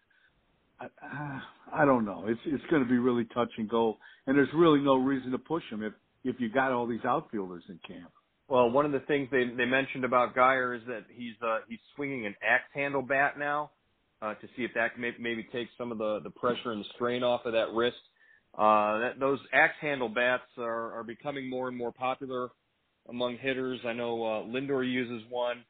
I, 0.80 1.40
I 1.73 1.85
don't 1.85 2.04
know. 2.04 2.25
It's 2.26 2.40
it's 2.47 2.64
going 2.70 2.82
to 2.82 2.88
be 2.88 2.99
really 2.99 3.25
touch 3.35 3.50
and 3.59 3.68
go, 3.68 3.99
and 4.26 4.37
there's 4.37 4.49
really 4.54 4.80
no 4.80 4.97
reason 4.97 5.32
to 5.32 5.38
push 5.38 5.62
him 5.70 5.82
if 5.82 5.92
if 6.24 6.36
you 6.38 6.48
got 6.48 6.72
all 6.72 6.86
these 6.86 7.04
outfielders 7.04 7.64
in 7.68 7.78
camp. 7.86 8.10
Well, 8.48 8.70
one 8.70 8.84
of 8.84 8.92
the 8.92 9.00
things 9.00 9.28
they 9.30 9.44
they 9.56 9.64
mentioned 9.64 10.04
about 10.04 10.34
Guyer 10.34 10.76
is 10.76 10.82
that 10.86 11.04
he's 11.14 11.34
uh, 11.42 11.58
he's 11.68 11.78
swinging 11.94 12.26
an 12.26 12.34
axe 12.42 12.64
handle 12.74 13.02
bat 13.02 13.38
now 13.38 13.70
uh, 14.20 14.34
to 14.34 14.46
see 14.56 14.64
if 14.64 14.72
that 14.74 14.94
can 14.94 15.14
maybe 15.20 15.46
take 15.52 15.68
some 15.78 15.92
of 15.92 15.98
the 15.98 16.20
the 16.24 16.30
pressure 16.30 16.72
and 16.72 16.84
the 16.84 16.88
strain 16.94 17.22
off 17.22 17.42
of 17.44 17.52
that 17.52 17.72
wrist. 17.72 17.96
Uh, 18.58 18.98
that, 18.98 19.20
those 19.20 19.38
axe 19.52 19.76
handle 19.80 20.08
bats 20.08 20.42
are, 20.58 20.98
are 20.98 21.04
becoming 21.04 21.48
more 21.48 21.68
and 21.68 21.76
more 21.76 21.92
popular 21.92 22.48
among 23.08 23.38
hitters. 23.38 23.78
I 23.86 23.92
know 23.92 24.24
uh, 24.24 24.42
Lindor 24.42 24.84
uses 24.84 25.22
one. 25.30 25.64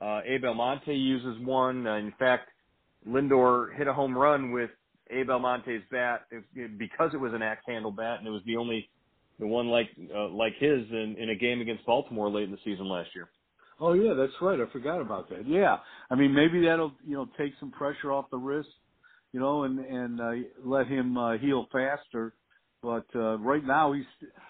Uh, 0.00 0.20
Abe 0.26 0.44
Almonte 0.44 0.94
uses 0.94 1.42
one. 1.44 1.86
Uh, 1.86 1.96
in 1.96 2.12
fact, 2.18 2.50
Lindor 3.08 3.74
hit 3.76 3.86
a 3.86 3.94
home 3.94 4.16
run 4.16 4.52
with 4.52 4.70
Abe 5.10 5.30
Almonte's 5.30 5.82
bat 5.90 6.26
because 6.78 7.10
it 7.14 7.20
was 7.20 7.32
an 7.32 7.40
axe 7.42 7.62
handle 7.66 7.90
bat, 7.90 8.18
and 8.18 8.28
it 8.28 8.30
was 8.30 8.42
the 8.44 8.56
only 8.56 8.90
the 9.38 9.46
one 9.46 9.68
like 9.68 9.88
uh, 10.14 10.28
like 10.28 10.54
his 10.58 10.82
in, 10.90 11.16
in 11.18 11.30
a 11.30 11.34
game 11.34 11.60
against 11.60 11.84
Baltimore 11.86 12.30
late 12.30 12.44
in 12.44 12.50
the 12.50 12.58
season 12.64 12.88
last 12.88 13.10
year. 13.14 13.28
Oh 13.80 13.92
yeah, 13.92 14.14
that's 14.14 14.32
right. 14.40 14.58
I 14.60 14.70
forgot 14.72 15.00
about 15.00 15.28
that. 15.30 15.46
Yeah, 15.46 15.78
I 16.10 16.14
mean 16.14 16.34
maybe 16.34 16.64
that'll 16.64 16.92
you 17.04 17.16
know 17.16 17.26
take 17.38 17.52
some 17.60 17.70
pressure 17.70 18.12
off 18.12 18.30
the 18.30 18.38
wrist, 18.38 18.68
you 19.32 19.40
know, 19.40 19.64
and 19.64 19.78
and 19.78 20.20
uh, 20.20 20.48
let 20.64 20.86
him 20.86 21.16
uh, 21.16 21.38
heal 21.38 21.66
faster. 21.72 22.34
But 22.82 23.06
uh, 23.14 23.38
right 23.38 23.64
now 23.64 23.92
he's 23.92 24.04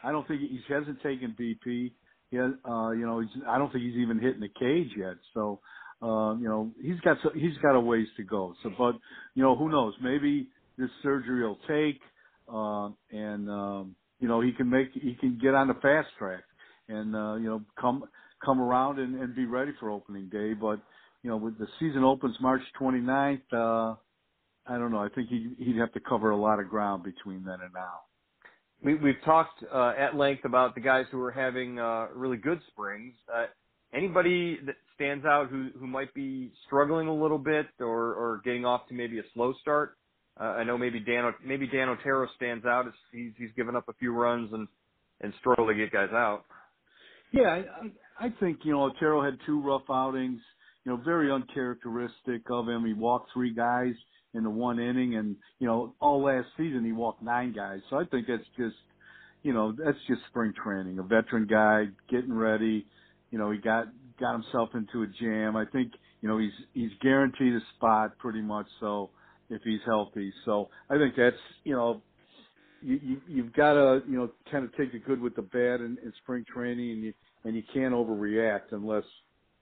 I 0.04 0.12
don't 0.12 0.26
think 0.28 0.40
he 0.40 0.60
hasn't 0.68 1.02
taken 1.02 1.36
BP. 1.38 1.92
Has, 2.32 2.52
uh, 2.68 2.90
you 2.90 3.06
know, 3.06 3.20
he's 3.20 3.42
I 3.48 3.58
don't 3.58 3.72
think 3.72 3.84
he's 3.84 3.96
even 3.96 4.18
hitting 4.20 4.40
the 4.40 4.48
cage 4.48 4.90
yet. 4.96 5.16
So 5.34 5.60
uh, 6.02 6.36
you 6.36 6.44
know, 6.44 6.72
he's 6.80 7.00
got 7.00 7.16
so, 7.22 7.30
he's 7.34 7.56
got 7.62 7.74
a 7.74 7.80
ways 7.80 8.06
to 8.16 8.22
go. 8.22 8.54
So, 8.62 8.70
but 8.76 8.96
you 9.34 9.42
know, 9.42 9.56
who 9.56 9.70
knows? 9.70 9.94
Maybe 10.02 10.48
this 10.76 10.90
surgery 11.02 11.42
will 11.42 11.58
take, 11.66 12.00
uh, 12.52 12.90
and 13.10 13.48
um, 13.48 13.96
you 14.20 14.28
know, 14.28 14.40
he 14.40 14.52
can 14.52 14.68
make 14.70 14.92
he 14.92 15.14
can 15.20 15.38
get 15.40 15.54
on 15.54 15.68
the 15.68 15.74
fast 15.74 16.08
track, 16.18 16.44
and 16.88 17.14
uh, 17.14 17.34
you 17.34 17.46
know, 17.46 17.62
come 17.80 18.04
come 18.44 18.60
around 18.60 18.98
and, 18.98 19.20
and 19.20 19.34
be 19.34 19.44
ready 19.44 19.72
for 19.78 19.90
opening 19.90 20.28
day. 20.28 20.54
But 20.54 20.80
you 21.22 21.30
know, 21.30 21.36
with 21.36 21.58
the 21.58 21.66
season 21.78 22.04
opens 22.04 22.36
March 22.40 22.62
29th, 22.80 23.40
uh, 23.52 23.96
I 24.66 24.78
don't 24.78 24.90
know. 24.90 25.02
I 25.02 25.08
think 25.14 25.28
he 25.28 25.54
he'd 25.58 25.76
have 25.76 25.92
to 25.92 26.00
cover 26.00 26.30
a 26.30 26.36
lot 26.36 26.60
of 26.60 26.68
ground 26.68 27.02
between 27.04 27.44
then 27.44 27.58
and 27.62 27.72
now. 27.74 28.00
We, 28.82 28.94
we've 28.94 29.22
talked 29.24 29.64
uh, 29.72 29.94
at 29.98 30.16
length 30.16 30.44
about 30.44 30.74
the 30.74 30.80
guys 30.80 31.06
who 31.10 31.20
are 31.22 31.32
having 31.32 31.78
uh, 31.78 32.08
really 32.14 32.36
good 32.36 32.60
springs. 32.68 33.14
Uh, 33.34 33.46
anybody 33.94 34.58
that 34.66 34.76
stands 34.94 35.24
out 35.24 35.48
who 35.48 35.70
who 35.78 35.86
might 35.86 36.12
be 36.14 36.52
struggling 36.66 37.08
a 37.08 37.14
little 37.14 37.38
bit 37.38 37.66
or 37.80 38.14
or 38.14 38.40
getting 38.44 38.64
off 38.64 38.86
to 38.88 38.94
maybe 38.94 39.18
a 39.18 39.24
slow 39.34 39.52
start? 39.60 39.96
Uh, 40.38 40.44
I 40.44 40.64
know 40.64 40.76
maybe 40.76 41.00
Dan 41.00 41.32
maybe 41.44 41.66
Dan 41.66 41.88
Otero 41.88 42.28
stands 42.36 42.64
out. 42.66 42.86
He's 43.12 43.32
he's 43.38 43.50
given 43.56 43.74
up 43.74 43.88
a 43.88 43.94
few 43.94 44.12
runs 44.12 44.52
and 44.52 44.68
and 45.20 45.32
struggled 45.40 45.68
to 45.68 45.74
get 45.74 45.92
guys 45.92 46.10
out. 46.12 46.44
Yeah, 47.32 47.62
I, 48.20 48.26
I 48.26 48.28
think 48.40 48.60
you 48.64 48.72
know 48.72 48.84
Otero 48.84 49.24
had 49.24 49.38
two 49.46 49.60
rough 49.60 49.88
outings. 49.90 50.40
You 50.84 50.92
know, 50.92 51.02
very 51.04 51.32
uncharacteristic 51.32 52.42
of 52.50 52.68
him. 52.68 52.84
He 52.84 52.92
walked 52.92 53.32
three 53.32 53.52
guys 53.52 53.94
in 54.34 54.44
the 54.44 54.50
one 54.50 54.78
inning, 54.78 55.16
and 55.16 55.36
you 55.58 55.66
know 55.66 55.94
all 56.00 56.22
last 56.22 56.48
season 56.56 56.84
he 56.84 56.92
walked 56.92 57.22
nine 57.22 57.52
guys. 57.52 57.80
So 57.90 57.96
I 57.96 58.04
think 58.04 58.26
that's 58.28 58.46
just 58.56 58.76
you 59.42 59.54
know 59.54 59.72
that's 59.72 59.98
just 60.06 60.20
spring 60.28 60.52
training. 60.62 60.98
A 60.98 61.02
veteran 61.02 61.46
guy 61.46 61.84
getting 62.10 62.32
ready. 62.32 62.86
You 63.30 63.38
know, 63.38 63.50
he 63.50 63.58
got 63.58 63.86
got 64.20 64.34
himself 64.34 64.70
into 64.74 65.02
a 65.02 65.06
jam. 65.06 65.56
I 65.56 65.64
think 65.64 65.92
you 66.20 66.28
know 66.28 66.38
he's 66.38 66.52
he's 66.74 66.90
guaranteed 67.00 67.54
a 67.54 67.60
spot 67.76 68.18
pretty 68.18 68.42
much. 68.42 68.66
So 68.80 69.10
if 69.50 69.62
he's 69.62 69.80
healthy, 69.86 70.32
so 70.44 70.68
I 70.90 70.98
think 70.98 71.14
that's 71.16 71.36
you 71.64 71.74
know 71.74 72.02
you, 72.82 73.00
you 73.02 73.20
you've 73.26 73.52
got 73.52 73.74
to 73.74 74.02
you 74.08 74.16
know 74.16 74.30
kind 74.50 74.64
of 74.64 74.76
take 74.76 74.92
the 74.92 74.98
good 74.98 75.20
with 75.20 75.36
the 75.36 75.42
bad 75.42 75.80
in, 75.80 75.98
in 76.02 76.12
spring 76.22 76.44
training, 76.52 76.90
and 76.90 77.02
you 77.02 77.14
and 77.44 77.56
you 77.56 77.62
can't 77.72 77.94
overreact 77.94 78.72
unless 78.72 79.04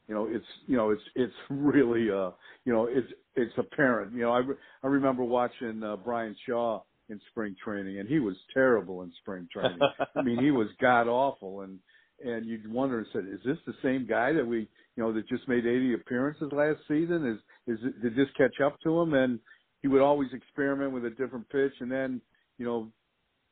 you 0.09 0.15
know 0.15 0.27
it's 0.31 0.47
you 0.67 0.77
know 0.77 0.91
it's 0.91 1.03
it's 1.15 1.35
really 1.51 2.11
uh 2.11 2.31
you 2.65 2.73
know 2.73 2.87
it's 2.91 3.13
it's 3.37 3.55
apparent. 3.59 4.13
You 4.15 4.23
know 4.23 4.33
I 4.33 4.43
I 4.83 4.89
remember 4.89 5.25
watching 5.25 5.83
uh, 5.83 5.97
Bryan 5.97 6.37
Shaw 6.47 6.83
in 7.09 7.21
spring 7.31 7.55
training, 7.63 7.99
and 7.99 8.09
he 8.09 8.19
was 8.19 8.37
terrible 8.53 9.03
in 9.03 9.13
spring 9.21 9.49
training. 9.53 9.79
I 10.17 10.23
mean, 10.23 10.43
he 10.43 10.51
was 10.51 10.69
god 10.81 11.09
awful, 11.09 11.63
and 11.63 11.79
and 12.25 12.47
you'd 12.47 12.71
wonder 12.71 12.99
and 12.99 13.07
said, 13.13 13.25
is 13.31 13.41
this 13.45 13.59
the 13.67 13.75
same 13.83 14.07
guy 14.07 14.33
that 14.33 14.47
we, 14.47 14.61
you 14.97 15.03
know, 15.03 15.13
that 15.13 15.29
just 15.29 15.47
made 15.49 15.67
80 15.67 15.95
appearances 15.95 16.49
last 16.53 16.79
season? 16.89 17.27
Is 17.27 17.77
is 17.77 17.85
it, 17.85 18.03
did 18.03 18.17
this 18.17 18.29
catch 18.37 18.61
up 18.65 18.79
to 18.85 19.01
him? 19.01 19.15
And 19.15 19.41
he 19.85 19.89
would 19.89 20.01
always 20.01 20.33
experiment 20.33 20.93
with 20.93 21.05
a 21.05 21.11
different 21.11 21.47
pitch, 21.51 21.75
and 21.81 21.93
then, 21.93 22.19
you 22.57 22.65
know, 22.65 22.91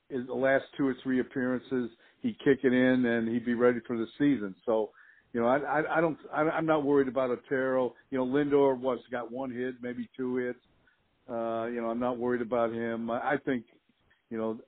in 0.09 0.25
the 0.25 0.33
last 0.33 0.65
two 0.79 0.87
or 0.87 0.97
three 1.03 1.21
appearances, 1.21 1.91
he'd 2.21 2.39
kick 2.39 2.61
it 2.65 2.73
in 2.73 3.05
and 3.05 3.29
he'd 3.29 3.45
be 3.45 3.53
ready 3.53 3.81
for 3.87 3.99
the 3.99 4.07
season. 4.19 4.55
So, 4.65 4.93
you 5.35 5.43
know, 5.43 5.47
I 5.47 5.59
I, 5.59 5.99
I 5.99 6.01
don't 6.01 6.17
I, 6.35 6.41
I'm 6.41 6.65
not 6.65 6.85
worried 6.85 7.09
about 7.09 7.29
Otero. 7.29 7.95
You 8.11 8.17
know, 8.17 8.25
Lindor 8.25 8.79
was 8.79 8.99
got 9.11 9.31
one 9.31 9.51
hit, 9.51 9.75
maybe 9.83 10.09
two 10.17 10.37
hits. 10.37 10.59
Uh, 11.29 11.67
you 11.67 11.83
know, 11.83 11.91
I'm 11.91 12.01
not 12.01 12.17
worried 12.17 12.41
about 12.41 12.73
him. 12.73 13.11
I, 13.11 13.33
I 13.33 13.37
think, 13.37 13.67
you 14.31 14.39
know, 14.39 14.59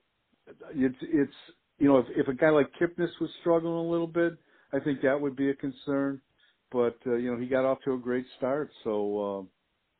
it's 0.75 0.99
it's 1.01 1.33
you 1.79 1.89
know, 1.89 1.97
if, 1.97 2.07
if 2.15 2.29
a 2.29 2.35
guy 2.35 2.51
like 2.51 2.69
Kipnis 2.79 3.09
was 3.23 3.31
struggling 3.41 3.87
a 3.87 3.91
little 3.91 4.07
bit, 4.07 4.35
I 4.75 4.81
think 4.81 5.01
that 5.01 5.19
would 5.19 5.35
be 5.35 5.49
a 5.49 5.55
concern. 5.55 6.21
But 6.71 6.99
uh, 7.07 7.15
you 7.15 7.33
know, 7.33 7.41
he 7.41 7.47
got 7.47 7.65
off 7.65 7.79
to 7.87 7.95
a 7.95 7.99
great 7.99 8.27
start. 8.37 8.69
So 8.83 8.93
uh, 9.25 9.43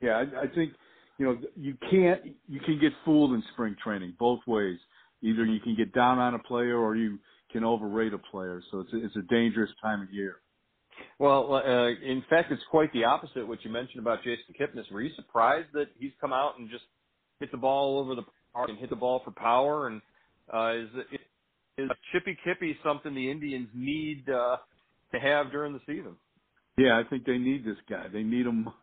yeah, 0.07 0.17
I, 0.19 0.43
I 0.43 0.47
think 0.55 0.75
you 1.19 1.27
know 1.27 1.39
you 1.57 1.77
can't 1.91 2.21
you 2.49 2.61
can 2.61 2.79
get 2.81 2.93
fooled 3.05 3.33
in 3.33 3.43
spring 3.53 3.77
training 3.83 4.15
both 4.19 4.41
ways. 4.47 4.79
Either 5.23 5.45
you 5.45 5.61
can 5.61 5.75
get 5.75 5.93
down 5.95 6.19
on 6.19 6.35
a 6.35 6.39
player 6.39 6.79
or 6.79 6.97
you 6.97 7.19
can 7.51 7.65
overrate 7.65 8.13
a 8.13 8.19
player. 8.19 8.63
So 8.71 8.81
it's 8.81 8.93
a, 8.93 9.05
it's 9.05 9.17
a 9.17 9.23
dangerous 9.23 9.71
time 9.81 10.03
of 10.03 10.13
year. 10.13 10.37
Well, 11.19 11.55
uh, 11.55 11.89
in 11.89 12.23
fact, 12.29 12.51
it's 12.53 12.63
quite 12.71 12.93
the 12.93 13.05
opposite. 13.05 13.47
What 13.47 13.65
you 13.65 13.71
mentioned 13.71 14.01
about 14.01 14.19
Jason 14.23 14.55
Kipnis. 14.61 14.91
Were 14.93 15.01
you 15.01 15.15
surprised 15.15 15.69
that 15.73 15.87
he's 15.99 16.13
come 16.21 16.33
out 16.33 16.59
and 16.59 16.69
just 16.69 16.85
hit 17.41 17.51
the 17.51 17.57
ball 17.57 17.97
all 17.97 18.01
over 18.01 18.15
the 18.15 18.25
park 18.53 18.69
and 18.69 18.79
hit 18.79 18.91
the 18.91 18.97
ball 18.97 19.23
for 19.25 19.31
power? 19.31 19.87
And 19.87 20.03
uh, 20.53 20.75
is 20.75 20.89
is 21.79 21.91
Chippy 22.13 22.37
Kippy 22.45 22.77
something 22.85 23.15
the 23.15 23.31
Indians 23.31 23.69
need 23.75 24.29
uh, 24.29 24.57
to 25.13 25.21
have 25.21 25.51
during 25.51 25.73
the 25.73 25.81
season? 25.87 26.17
Yeah, 26.77 26.99
I 26.99 27.09
think 27.09 27.25
they 27.25 27.39
need 27.39 27.65
this 27.65 27.77
guy. 27.89 28.07
They 28.13 28.23
need 28.23 28.47
him. 28.47 28.69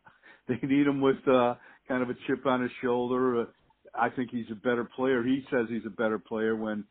They 0.48 0.68
need 0.68 0.88
him 0.88 1.00
with 1.00 1.26
uh, 1.30 1.54
kind 1.92 2.04
of 2.04 2.10
a 2.10 2.16
chip 2.26 2.46
on 2.46 2.62
his 2.62 2.72
shoulder. 2.82 3.42
Uh, 3.42 3.46
I 3.94 4.10
think 4.10 4.30
he's 4.32 4.46
a 4.50 4.56
better 4.56 4.88
player. 4.96 5.24
He 5.24 5.44
says 5.52 5.66
he's 5.70 5.86
a 5.86 5.90
better 5.90 6.18
player 6.18 6.56
when 6.56 6.86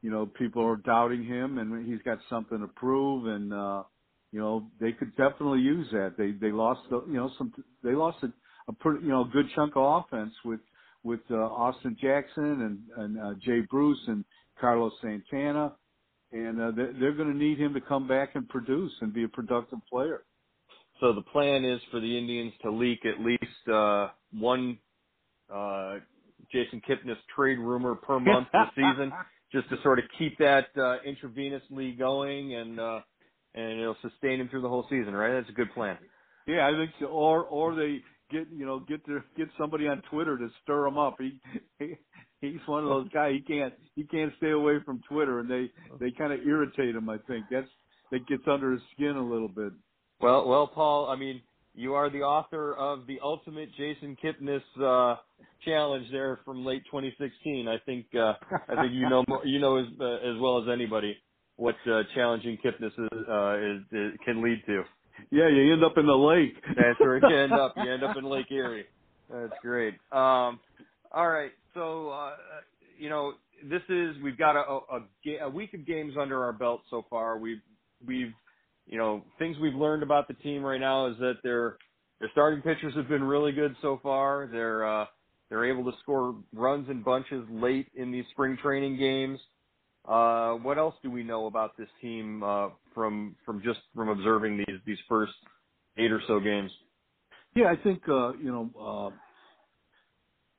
you 0.00 0.10
know 0.10 0.24
people 0.24 0.64
are 0.64 0.76
doubting 0.76 1.24
him, 1.24 1.58
and 1.58 1.86
he's 1.86 2.00
got 2.02 2.18
something 2.30 2.60
to 2.60 2.68
prove. 2.68 3.26
And 3.26 3.52
uh, 3.52 3.82
you 4.32 4.40
know 4.40 4.66
they 4.80 4.92
could 4.92 5.14
definitely 5.16 5.60
use 5.60 5.86
that. 5.92 6.14
They 6.16 6.30
they 6.30 6.52
lost 6.52 6.80
you 6.90 7.12
know 7.12 7.30
some 7.36 7.52
they 7.84 7.92
lost 7.92 8.16
a, 8.22 8.32
a 8.68 8.72
pretty 8.72 9.04
you 9.04 9.10
know 9.10 9.24
good 9.24 9.46
chunk 9.54 9.74
of 9.76 10.04
offense 10.04 10.32
with 10.42 10.60
with 11.04 11.20
uh, 11.30 11.34
Austin 11.34 11.94
Jackson 12.00 12.88
and 12.96 13.04
and 13.04 13.20
uh, 13.20 13.34
Jay 13.44 13.60
Bruce 13.70 14.00
and 14.06 14.24
Carlos 14.58 14.92
Santana, 15.02 15.74
and 16.32 16.58
uh, 16.58 16.70
they're, 16.74 16.94
they're 16.98 17.14
going 17.14 17.30
to 17.30 17.38
need 17.38 17.58
him 17.58 17.74
to 17.74 17.80
come 17.82 18.08
back 18.08 18.36
and 18.36 18.48
produce 18.48 18.92
and 19.02 19.12
be 19.12 19.24
a 19.24 19.28
productive 19.28 19.80
player. 19.90 20.22
So 21.00 21.12
the 21.12 21.22
plan 21.22 21.64
is 21.66 21.80
for 21.90 22.00
the 22.00 22.16
Indians 22.18 22.54
to 22.62 22.70
leak 22.70 23.04
at 23.04 23.20
least 23.20 23.68
uh, 23.70 24.08
one 24.38 24.78
uh, 25.52 25.96
Jason 26.52 26.80
Kipnis 26.88 27.16
trade 27.34 27.58
rumor 27.58 27.94
per 27.94 28.20
month 28.20 28.48
this 28.52 28.68
season, 28.74 29.12
just 29.52 29.68
to 29.70 29.76
sort 29.82 29.98
of 29.98 30.04
keep 30.18 30.36
that 30.38 30.66
uh, 30.76 30.98
intravenously 31.06 31.98
going 31.98 32.54
and 32.54 32.80
uh, 32.80 33.00
and 33.54 33.80
it'll 33.80 33.96
sustain 34.02 34.40
him 34.40 34.48
through 34.48 34.62
the 34.62 34.68
whole 34.68 34.86
season, 34.90 35.14
right? 35.14 35.32
That's 35.32 35.48
a 35.48 35.54
good 35.54 35.72
plan. 35.74 35.96
Yeah, 36.46 36.68
I 36.68 36.72
think 36.72 36.90
so. 37.00 37.06
Or 37.06 37.44
or 37.44 37.74
they 37.74 38.02
get 38.30 38.46
you 38.54 38.66
know 38.66 38.80
get 38.80 39.04
to 39.06 39.22
get 39.36 39.48
somebody 39.58 39.88
on 39.88 40.02
Twitter 40.10 40.36
to 40.38 40.48
stir 40.62 40.86
him 40.86 40.98
up. 40.98 41.16
He, 41.18 41.38
he 41.78 41.94
he's 42.40 42.60
one 42.66 42.84
of 42.84 42.90
those 42.90 43.08
guys. 43.10 43.34
He 43.34 43.40
can't 43.40 43.74
he 43.94 44.04
can't 44.04 44.32
stay 44.38 44.50
away 44.50 44.76
from 44.84 45.00
Twitter, 45.08 45.40
and 45.40 45.50
they 45.50 45.70
they 45.98 46.10
kind 46.10 46.32
of 46.32 46.40
irritate 46.46 46.94
him. 46.94 47.08
I 47.08 47.18
think 47.26 47.46
that's 47.50 47.68
that 48.12 48.26
gets 48.28 48.44
under 48.46 48.72
his 48.72 48.82
skin 48.94 49.16
a 49.16 49.24
little 49.24 49.48
bit. 49.48 49.72
Well, 50.20 50.48
well, 50.48 50.66
Paul. 50.66 51.08
I 51.08 51.16
mean, 51.16 51.40
you 51.76 51.94
are 51.94 52.10
the 52.10 52.22
author 52.22 52.74
of 52.74 53.06
the 53.06 53.18
ultimate 53.22 53.68
Jason 53.76 54.16
Kipnis 54.22 54.62
uh, 54.82 55.16
challenge 55.64 56.06
there 56.10 56.40
from 56.44 56.64
late 56.64 56.82
2016. 56.86 57.68
I 57.68 57.76
think 57.84 58.06
uh, 58.14 58.32
I 58.68 58.82
think 58.82 58.92
you 58.92 59.08
know 59.08 59.24
more, 59.28 59.44
you 59.44 59.60
know 59.60 59.76
as 59.76 59.86
uh, 60.00 60.04
as 60.04 60.40
well 60.40 60.62
as 60.62 60.68
anybody 60.72 61.16
what 61.56 61.76
uh, 61.90 62.02
challenging 62.14 62.58
Kipnis 62.64 62.92
is, 62.98 63.28
uh, 63.28 63.56
is, 63.58 63.82
is 63.92 64.18
can 64.24 64.42
lead 64.42 64.62
to. 64.66 64.82
yeah, 65.30 65.48
you 65.48 65.72
end 65.72 65.84
up 65.84 65.96
in 65.96 66.06
the 66.06 66.12
lake. 66.12 66.54
That's 66.76 66.98
where 66.98 67.18
you 67.18 67.36
end 67.36 67.52
up. 67.52 67.74
You 67.76 67.92
end 67.92 68.02
up 68.02 68.16
in 68.16 68.24
Lake 68.24 68.50
Erie. 68.50 68.84
That's 69.30 69.52
great. 69.62 69.94
Um, 70.12 70.60
all 71.12 71.28
right, 71.28 71.52
so 71.74 72.10
uh, 72.10 72.32
you 72.98 73.10
know 73.10 73.34
this 73.68 73.82
is 73.88 74.16
we've 74.22 74.38
got 74.38 74.56
a, 74.56 74.96
a, 74.96 75.44
a 75.44 75.50
week 75.50 75.74
of 75.74 75.86
games 75.86 76.14
under 76.20 76.42
our 76.42 76.52
belt 76.52 76.82
so 76.90 77.04
far. 77.10 77.38
We've 77.38 77.60
we've 78.06 78.32
you 78.86 78.98
know 78.98 79.24
things 79.38 79.56
we've 79.58 79.74
learned 79.74 80.02
about 80.02 80.28
the 80.28 80.34
team 80.34 80.62
right 80.62 80.80
now 80.80 81.06
is 81.06 81.18
that 81.18 81.34
their 81.42 81.76
their 82.20 82.30
starting 82.32 82.62
pitchers 82.62 82.94
have 82.94 83.08
been 83.08 83.24
really 83.24 83.52
good 83.52 83.76
so 83.82 84.00
far. 84.02 84.48
They're 84.50 84.86
uh, 84.86 85.06
they're 85.48 85.64
able 85.64 85.90
to 85.90 85.96
score 86.02 86.34
runs 86.54 86.88
in 86.88 87.02
bunches 87.02 87.44
late 87.50 87.88
in 87.94 88.10
these 88.10 88.24
spring 88.32 88.58
training 88.62 88.98
games. 88.98 89.38
Uh, 90.06 90.52
what 90.54 90.78
else 90.78 90.94
do 91.02 91.10
we 91.10 91.22
know 91.22 91.46
about 91.46 91.76
this 91.76 91.88
team 92.00 92.42
uh, 92.42 92.68
from 92.94 93.36
from 93.44 93.62
just 93.62 93.80
from 93.94 94.08
observing 94.08 94.58
these 94.58 94.78
these 94.86 94.98
first 95.08 95.32
eight 95.98 96.12
or 96.12 96.20
so 96.26 96.40
games? 96.40 96.70
Yeah, 97.54 97.66
I 97.66 97.76
think 97.76 98.02
uh, 98.08 98.32
you 98.34 98.52
know 98.52 98.70
uh, 98.80 99.16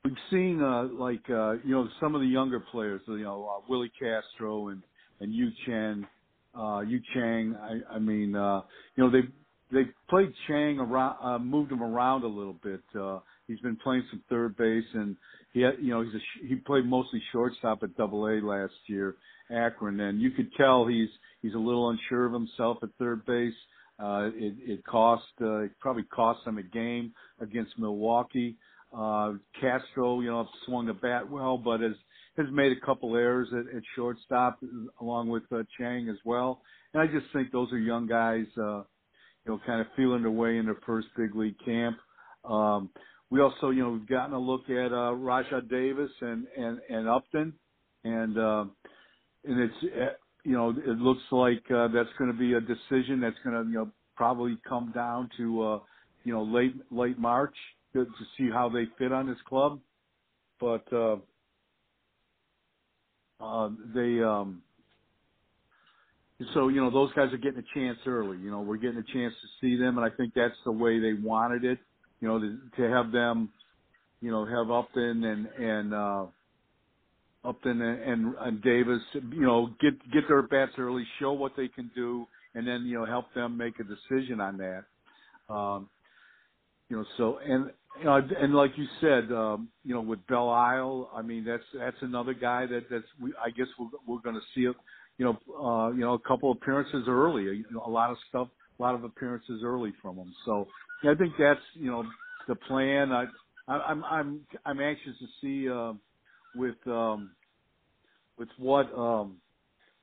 we've 0.03 0.13
seen 0.29 0.61
uh, 0.61 0.83
like 0.93 1.23
uh, 1.29 1.53
you 1.63 1.75
know 1.75 1.87
some 1.99 2.13
of 2.13 2.21
the 2.21 2.27
younger 2.27 2.59
players, 2.59 3.01
you 3.07 3.23
know 3.23 3.47
uh, 3.49 3.65
Willie 3.69 3.91
Castro 3.99 4.69
and 4.69 4.83
and 5.19 5.33
Yu 5.33 5.49
Chen, 5.65 6.05
uh, 6.57 6.81
Yu 6.81 6.99
Chang. 7.13 7.55
I, 7.61 7.95
I 7.95 7.99
mean, 7.99 8.35
uh, 8.35 8.61
you 8.95 9.03
know 9.03 9.11
they 9.11 9.27
they 9.71 9.89
played 10.09 10.31
Chang 10.47 10.79
around, 10.79 11.17
uh, 11.21 11.39
moved 11.39 11.71
him 11.71 11.83
around 11.83 12.23
a 12.23 12.27
little 12.27 12.57
bit. 12.63 12.81
Uh, 12.99 13.19
he's 13.47 13.59
been 13.59 13.75
playing 13.77 14.03
some 14.09 14.23
third 14.29 14.55
base, 14.57 14.85
and 14.93 15.15
he 15.53 15.61
had, 15.61 15.73
you 15.81 15.89
know 15.89 16.01
he's 16.01 16.13
a, 16.13 16.47
he 16.47 16.55
played 16.55 16.85
mostly 16.85 17.21
shortstop 17.31 17.83
at 17.83 17.95
Double 17.97 18.27
A 18.27 18.39
last 18.45 18.73
year, 18.87 19.15
Akron, 19.51 19.99
and 19.99 20.21
you 20.21 20.31
could 20.31 20.51
tell 20.55 20.85
he's 20.87 21.09
he's 21.41 21.53
a 21.53 21.59
little 21.59 21.89
unsure 21.89 22.25
of 22.25 22.33
himself 22.33 22.77
at 22.83 22.89
third 22.99 23.25
base. 23.25 23.53
Uh, 23.99 24.29
it, 24.35 24.53
it 24.59 24.85
cost 24.85 25.23
uh, 25.41 25.61
it 25.61 25.71
probably 25.79 26.03
cost 26.03 26.45
him 26.45 26.57
a 26.57 26.63
game 26.63 27.11
against 27.41 27.77
Milwaukee. 27.77 28.55
Uh, 28.95 29.33
Castro, 29.59 30.21
you 30.21 30.29
know, 30.29 30.47
swung 30.65 30.85
the 30.85 30.93
bat 30.93 31.29
well, 31.29 31.57
but 31.57 31.81
has 31.81 31.95
has 32.37 32.47
made 32.51 32.71
a 32.71 32.85
couple 32.85 33.15
errors 33.15 33.47
at, 33.51 33.75
at 33.75 33.83
shortstop 33.95 34.59
along 35.01 35.29
with 35.29 35.43
uh, 35.51 35.63
Chang 35.77 36.09
as 36.09 36.17
well. 36.23 36.61
And 36.93 37.01
I 37.01 37.07
just 37.07 37.31
think 37.33 37.51
those 37.51 37.71
are 37.71 37.77
young 37.77 38.07
guys, 38.07 38.45
uh, 38.57 38.83
you 39.45 39.47
know, 39.47 39.59
kind 39.65 39.81
of 39.81 39.87
feeling 39.95 40.21
their 40.21 40.31
way 40.31 40.57
in 40.57 40.65
their 40.65 40.77
first 40.85 41.07
big 41.17 41.35
league 41.35 41.57
camp. 41.65 41.97
Um, 42.45 42.89
we 43.29 43.41
also, 43.41 43.71
you 43.71 43.83
know, 43.83 43.91
we've 43.91 44.07
gotten 44.07 44.33
a 44.33 44.39
look 44.39 44.69
at 44.69 44.93
uh, 44.93 45.11
Rajai 45.13 45.69
Davis 45.69 46.11
and 46.21 46.47
and 46.57 46.79
and 46.89 47.09
Upton, 47.09 47.53
and 48.03 48.37
uh, 48.37 48.65
and 49.43 49.59
it's 49.59 49.83
uh, 49.83 50.13
you 50.43 50.53
know 50.53 50.69
it 50.69 50.97
looks 50.97 51.23
like 51.31 51.63
uh, 51.71 51.89
that's 51.89 52.09
going 52.17 52.31
to 52.31 52.37
be 52.37 52.53
a 52.53 52.61
decision 52.61 53.19
that's 53.19 53.35
going 53.43 53.63
to 53.63 53.69
you 53.69 53.77
know 53.77 53.91
probably 54.15 54.57
come 54.67 54.91
down 54.95 55.29
to 55.37 55.61
uh, 55.61 55.79
you 56.23 56.33
know 56.33 56.43
late 56.43 56.75
late 56.89 57.19
March 57.19 57.55
to, 57.93 58.05
to 58.05 58.11
see 58.37 58.49
how 58.49 58.69
they 58.69 58.85
fit 58.97 59.11
on 59.11 59.27
this 59.27 59.37
club, 59.47 59.79
but 60.59 60.91
uh, 60.93 61.17
uh, 63.39 63.69
they 63.93 64.21
um, 64.21 64.61
so 66.53 66.67
you 66.69 66.81
know 66.81 66.91
those 66.91 67.11
guys 67.13 67.33
are 67.33 67.37
getting 67.37 67.59
a 67.59 67.79
chance 67.79 67.99
early. 68.05 68.37
You 68.37 68.51
know 68.51 68.61
we're 68.61 68.77
getting 68.77 68.99
a 68.99 69.13
chance 69.13 69.33
to 69.41 69.47
see 69.61 69.77
them, 69.77 69.97
and 69.97 70.05
I 70.05 70.15
think 70.15 70.33
that's 70.35 70.55
the 70.65 70.71
way 70.71 70.99
they 70.99 71.13
wanted 71.13 71.63
it. 71.63 71.79
You 72.19 72.27
know 72.27 72.39
to, 72.39 72.57
to 72.77 72.89
have 72.89 73.11
them, 73.11 73.49
you 74.21 74.31
know 74.31 74.45
have 74.45 74.71
Upton 74.71 75.23
and 75.23 75.47
and 75.47 75.93
uh, 75.93 76.25
Upton 77.47 77.81
and, 77.81 78.01
and, 78.01 78.35
and 78.39 78.61
Davis, 78.61 79.01
you 79.13 79.41
know, 79.41 79.69
get 79.79 79.93
get 80.11 80.27
their 80.27 80.41
bats 80.41 80.73
early, 80.77 81.05
show 81.19 81.31
what 81.31 81.53
they 81.55 81.67
can 81.67 81.89
do, 81.95 82.27
and 82.55 82.67
then 82.67 82.83
you 82.85 82.97
know 82.97 83.05
help 83.05 83.33
them 83.33 83.57
make 83.57 83.75
a 83.79 83.83
decision 83.83 84.41
on 84.41 84.57
that. 84.57 85.53
Um, 85.53 85.89
you 86.89 86.97
know, 86.97 87.05
so 87.17 87.39
and 87.45 87.71
know, 88.05 88.21
and 88.39 88.53
like 88.55 88.71
you 88.77 88.85
said, 89.01 89.31
um, 89.31 89.69
you 89.83 89.93
know, 89.93 90.01
with 90.01 90.25
Belisle, 90.27 91.07
I 91.15 91.21
mean, 91.21 91.43
that's 91.45 91.63
that's 91.73 91.97
another 92.01 92.33
guy 92.33 92.65
that 92.67 92.89
that's 92.89 93.05
we 93.21 93.33
I 93.43 93.49
guess 93.49 93.67
we're 93.79 93.87
we're 94.07 94.21
going 94.21 94.35
to 94.35 94.41
see, 94.55 94.61
you 94.61 94.75
know, 95.19 95.37
uh, 95.55 95.91
you 95.91 96.01
know, 96.01 96.13
a 96.13 96.19
couple 96.19 96.51
appearances 96.51 97.05
early, 97.07 97.43
you 97.43 97.65
know, 97.71 97.83
a 97.85 97.89
lot 97.89 98.11
of 98.11 98.17
stuff, 98.29 98.49
a 98.79 98.81
lot 98.81 98.95
of 98.95 99.03
appearances 99.03 99.61
early 99.63 99.93
from 100.01 100.17
him. 100.17 100.33
So 100.45 100.67
I 101.03 101.15
think 101.15 101.33
that's 101.39 101.61
you 101.73 101.89
know 101.91 102.03
the 102.47 102.55
plan. 102.55 103.11
I, 103.11 103.25
I 103.67 103.73
I'm 103.73 104.03
I'm 104.03 104.41
I'm 104.65 104.79
anxious 104.81 105.13
to 105.19 105.27
see. 105.41 105.69
Uh, 105.69 105.93
with 106.55 106.75
um 106.87 107.31
with 108.37 108.49
what 108.57 108.91
um 108.97 109.37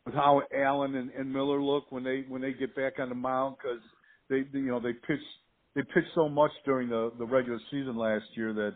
with 0.06 0.14
how 0.14 0.42
Allen 0.56 0.94
and, 0.96 1.10
and 1.10 1.32
Miller 1.32 1.62
look 1.62 1.90
when 1.90 2.04
they 2.04 2.24
when 2.28 2.42
they 2.42 2.52
get 2.52 2.74
back 2.76 2.94
on 2.98 3.08
the 3.08 3.14
mound 3.14 3.56
because 3.58 3.80
they 4.28 4.58
you 4.58 4.66
know 4.66 4.80
they 4.80 4.92
pitch 4.92 5.20
they 5.74 5.82
pitched 5.82 6.14
so 6.14 6.28
much 6.28 6.52
during 6.64 6.88
the 6.88 7.12
the 7.18 7.26
regular 7.26 7.58
season 7.70 7.96
last 7.96 8.24
year 8.34 8.52
that 8.52 8.74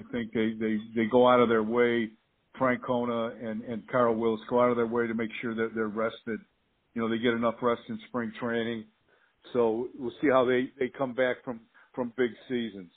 I 0.00 0.04
think 0.12 0.32
they 0.32 0.52
they 0.58 0.78
they 0.94 1.06
go 1.06 1.28
out 1.28 1.40
of 1.40 1.48
their 1.48 1.62
way 1.62 2.10
Francona 2.60 3.44
and 3.44 3.62
and 3.62 3.86
Carl 3.88 4.14
Willis 4.14 4.40
go 4.48 4.60
out 4.60 4.70
of 4.70 4.76
their 4.76 4.86
way 4.86 5.06
to 5.06 5.14
make 5.14 5.30
sure 5.40 5.54
that 5.54 5.74
they're 5.74 5.88
rested. 5.88 6.40
You 6.94 7.02
know 7.02 7.08
they 7.08 7.18
get 7.18 7.34
enough 7.34 7.56
rest 7.62 7.82
in 7.88 7.98
spring 8.08 8.32
training. 8.40 8.84
So 9.52 9.88
we'll 9.98 10.12
see 10.20 10.28
how 10.30 10.44
they 10.44 10.70
they 10.78 10.88
come 10.88 11.14
back 11.14 11.44
from 11.44 11.60
from 11.94 12.12
big 12.16 12.30
seasons. 12.48 12.90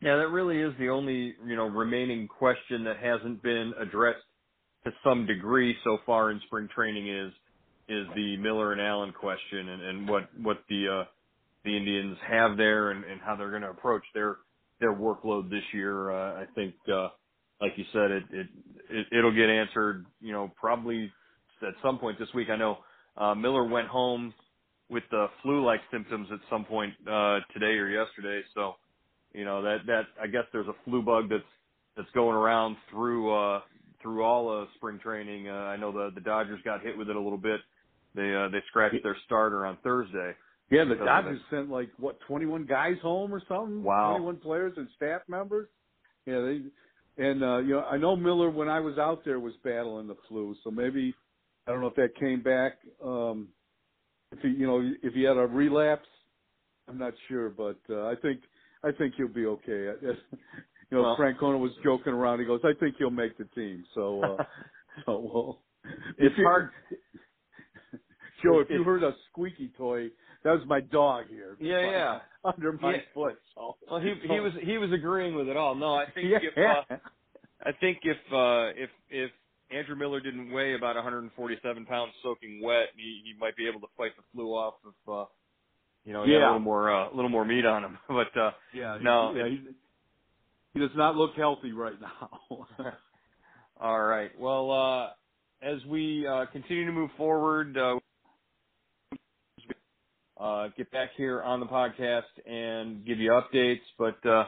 Yeah, 0.00 0.16
that 0.16 0.28
really 0.28 0.60
is 0.60 0.74
the 0.78 0.90
only, 0.90 1.34
you 1.46 1.56
know, 1.56 1.66
remaining 1.66 2.28
question 2.28 2.84
that 2.84 2.98
hasn't 2.98 3.42
been 3.42 3.72
addressed 3.80 4.24
to 4.84 4.90
some 5.02 5.26
degree 5.26 5.74
so 5.84 5.98
far 6.04 6.30
in 6.30 6.40
spring 6.46 6.68
training 6.74 7.08
is 7.08 7.32
is 7.88 8.06
the 8.14 8.36
Miller 8.36 8.72
and 8.72 8.80
Allen 8.80 9.12
question 9.12 9.68
and, 9.68 9.82
and 9.82 10.08
what 10.08 10.28
what 10.42 10.58
the 10.68 10.86
uh, 10.88 11.04
the 11.66 11.76
Indians 11.76 12.16
have 12.26 12.56
there 12.56 12.92
and, 12.92 13.04
and 13.04 13.20
how 13.20 13.36
they're 13.36 13.50
going 13.50 13.62
to 13.62 13.70
approach 13.70 14.04
their 14.14 14.38
their 14.80 14.94
workload 14.94 15.50
this 15.50 15.64
year. 15.72 16.10
Uh, 16.10 16.42
I 16.42 16.46
think, 16.54 16.74
uh, 16.92 17.08
like 17.60 17.72
you 17.76 17.84
said, 17.92 18.10
it, 18.10 18.24
it 18.30 18.46
it 18.90 19.06
it'll 19.18 19.34
get 19.34 19.50
answered. 19.50 20.06
You 20.20 20.32
know, 20.32 20.52
probably 20.58 21.12
at 21.62 21.74
some 21.82 21.98
point 21.98 22.18
this 22.18 22.28
week. 22.34 22.48
I 22.50 22.56
know 22.56 22.78
uh, 23.16 23.34
Miller 23.34 23.64
went 23.64 23.88
home 23.88 24.32
with 24.88 25.04
the 25.10 25.26
flu-like 25.42 25.80
symptoms 25.90 26.28
at 26.32 26.38
some 26.48 26.64
point 26.64 26.94
uh, 27.10 27.40
today 27.52 27.76
or 27.78 27.88
yesterday, 27.88 28.42
so 28.54 28.74
you 29.34 29.44
know 29.44 29.62
that 29.62 29.78
that 29.86 30.02
I 30.22 30.26
guess 30.26 30.44
there's 30.52 30.68
a 30.68 30.76
flu 30.84 31.02
bug 31.02 31.28
that's 31.28 31.42
that's 31.96 32.10
going 32.14 32.36
around 32.36 32.76
through 32.90 33.34
uh 33.34 33.60
through 34.02 34.22
all 34.22 34.52
of 34.52 34.68
spring 34.76 35.00
training. 35.02 35.48
Uh, 35.48 35.52
I 35.52 35.76
know 35.76 35.92
the 35.92 36.10
the 36.14 36.20
Dodgers 36.20 36.60
got 36.64 36.82
hit 36.82 36.96
with 36.96 37.10
it 37.10 37.16
a 37.16 37.20
little 37.20 37.38
bit. 37.38 37.60
They 38.14 38.34
uh, 38.34 38.48
they 38.48 38.62
scratched 38.68 39.02
their 39.02 39.16
starter 39.26 39.66
on 39.66 39.78
Thursday. 39.82 40.32
Yeah, 40.70 40.84
the 40.84 40.96
Dodgers 40.96 41.40
sent 41.50 41.70
like 41.70 41.90
what 41.98 42.18
21 42.26 42.66
guys 42.66 42.96
home 43.00 43.32
or 43.32 43.40
something. 43.48 43.82
Wow, 43.82 44.12
21 44.16 44.36
players 44.38 44.72
and 44.76 44.88
staff 44.96 45.22
members. 45.28 45.68
Yeah, 46.26 46.40
they 46.40 47.24
and 47.24 47.42
uh, 47.42 47.58
you 47.58 47.74
know 47.74 47.82
I 47.82 47.96
know 47.96 48.16
Miller 48.16 48.50
when 48.50 48.68
I 48.68 48.80
was 48.80 48.98
out 48.98 49.24
there 49.24 49.38
was 49.38 49.54
battling 49.62 50.08
the 50.08 50.16
flu, 50.28 50.56
so 50.64 50.70
maybe 50.70 51.14
I 51.66 51.70
don't 51.70 51.80
know 51.80 51.86
if 51.86 51.94
that 51.96 52.16
came 52.18 52.42
back. 52.42 52.78
Um, 53.04 53.48
if 54.32 54.40
he 54.40 54.48
you 54.48 54.66
know 54.66 54.92
if 55.02 55.14
he 55.14 55.22
had 55.22 55.36
a 55.36 55.46
relapse, 55.46 56.08
I'm 56.88 56.98
not 56.98 57.14
sure, 57.28 57.48
but 57.48 57.78
uh, 57.88 58.06
I 58.06 58.14
think 58.20 58.42
I 58.82 58.90
think 58.92 59.14
he'll 59.16 59.28
be 59.28 59.46
okay. 59.46 59.90
you 60.02 60.16
know, 60.90 61.02
well, 61.02 61.16
Francona 61.16 61.58
was 61.58 61.72
joking 61.84 62.12
around. 62.12 62.40
He 62.40 62.44
goes, 62.44 62.60
"I 62.64 62.72
think 62.78 62.96
he'll 62.98 63.10
make 63.10 63.38
the 63.38 63.44
team." 63.54 63.84
So, 63.94 64.22
uh, 64.22 64.44
so 65.06 65.18
well, 65.32 65.62
it's 66.18 66.34
hard. 66.36 66.70
Joe, 68.42 68.60
if 68.60 68.68
you 68.68 68.84
heard 68.84 69.02
a 69.02 69.12
squeaky 69.30 69.72
toy, 69.78 70.08
that 70.46 70.52
was 70.52 70.62
my 70.66 70.80
dog 70.80 71.24
here. 71.28 71.56
Yeah, 71.58 71.90
yeah, 71.90 72.18
under 72.44 72.72
my 72.72 72.92
yeah. 72.92 72.98
foot. 73.12 73.36
So. 73.54 73.76
Well, 73.90 74.00
he 74.00 74.14
he 74.22 74.40
was 74.40 74.52
he 74.62 74.78
was 74.78 74.92
agreeing 74.92 75.34
with 75.34 75.48
it 75.48 75.56
all. 75.56 75.74
No, 75.74 75.94
I 75.94 76.06
think 76.14 76.28
yeah. 76.30 76.38
if 76.40 76.56
uh, 76.56 76.96
I 77.64 77.72
think 77.80 77.98
if 78.04 78.16
uh, 78.32 78.70
if 78.80 78.90
if 79.10 79.30
Andrew 79.72 79.96
Miller 79.96 80.20
didn't 80.20 80.52
weigh 80.52 80.74
about 80.74 80.94
147 80.94 81.86
pounds 81.86 82.12
soaking 82.22 82.60
wet, 82.62 82.90
he 82.96 83.22
he 83.24 83.34
might 83.40 83.56
be 83.56 83.66
able 83.66 83.80
to 83.80 83.88
fight 83.96 84.12
the 84.16 84.22
flu 84.32 84.52
off 84.52 84.74
if 84.86 85.12
uh, 85.12 85.24
you 86.04 86.12
know, 86.12 86.24
he 86.24 86.30
yeah. 86.30 86.38
had 86.38 86.44
a 86.44 86.46
little 86.46 86.60
more 86.60 86.94
uh, 86.94 87.12
a 87.12 87.14
little 87.14 87.28
more 87.28 87.44
meat 87.44 87.66
on 87.66 87.84
him. 87.84 87.98
But 88.08 88.40
uh 88.40 88.52
yeah, 88.72 88.98
no, 89.02 89.34
yeah, 89.34 89.48
he, 89.48 89.60
he 90.72 90.80
does 90.80 90.96
not 90.96 91.16
look 91.16 91.32
healthy 91.36 91.72
right 91.72 92.00
now. 92.00 92.66
All 93.80 94.00
right. 94.00 94.30
Well, 94.38 94.70
uh 94.70 95.08
as 95.60 95.84
we 95.86 96.24
uh 96.26 96.46
continue 96.52 96.86
to 96.86 96.92
move 96.92 97.10
forward, 97.16 97.76
uh 97.76 97.98
uh 100.38 100.68
get 100.76 100.90
back 100.90 101.10
here 101.16 101.42
on 101.42 101.60
the 101.60 101.66
podcast 101.66 102.22
and 102.46 103.04
give 103.06 103.18
you 103.18 103.30
updates, 103.30 103.80
but 103.98 104.24
uh 104.28 104.44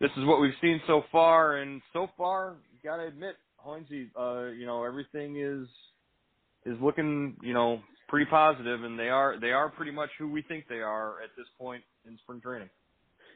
this 0.00 0.10
is 0.16 0.24
what 0.24 0.40
we've 0.40 0.52
seen 0.60 0.80
so 0.86 1.02
far. 1.12 1.58
And 1.58 1.82
so 1.92 2.08
far, 2.16 2.56
you 2.72 2.78
got 2.88 2.96
to 2.96 3.06
admit, 3.06 3.36
Hoynesy, 3.64 4.08
uh 4.18 4.50
you 4.50 4.66
know, 4.66 4.84
everything 4.84 5.36
is 5.40 5.68
is 6.66 6.80
looking, 6.82 7.36
you 7.42 7.54
know, 7.54 7.80
pretty 8.08 8.28
positive, 8.28 8.84
and 8.84 8.98
they 8.98 9.08
are 9.08 9.38
they 9.40 9.52
are 9.52 9.70
pretty 9.70 9.92
much 9.92 10.10
who 10.18 10.30
we 10.30 10.42
think 10.42 10.64
they 10.68 10.80
are 10.80 11.22
at 11.22 11.30
this 11.36 11.46
point 11.58 11.82
in 12.06 12.18
spring 12.22 12.40
training. 12.40 12.68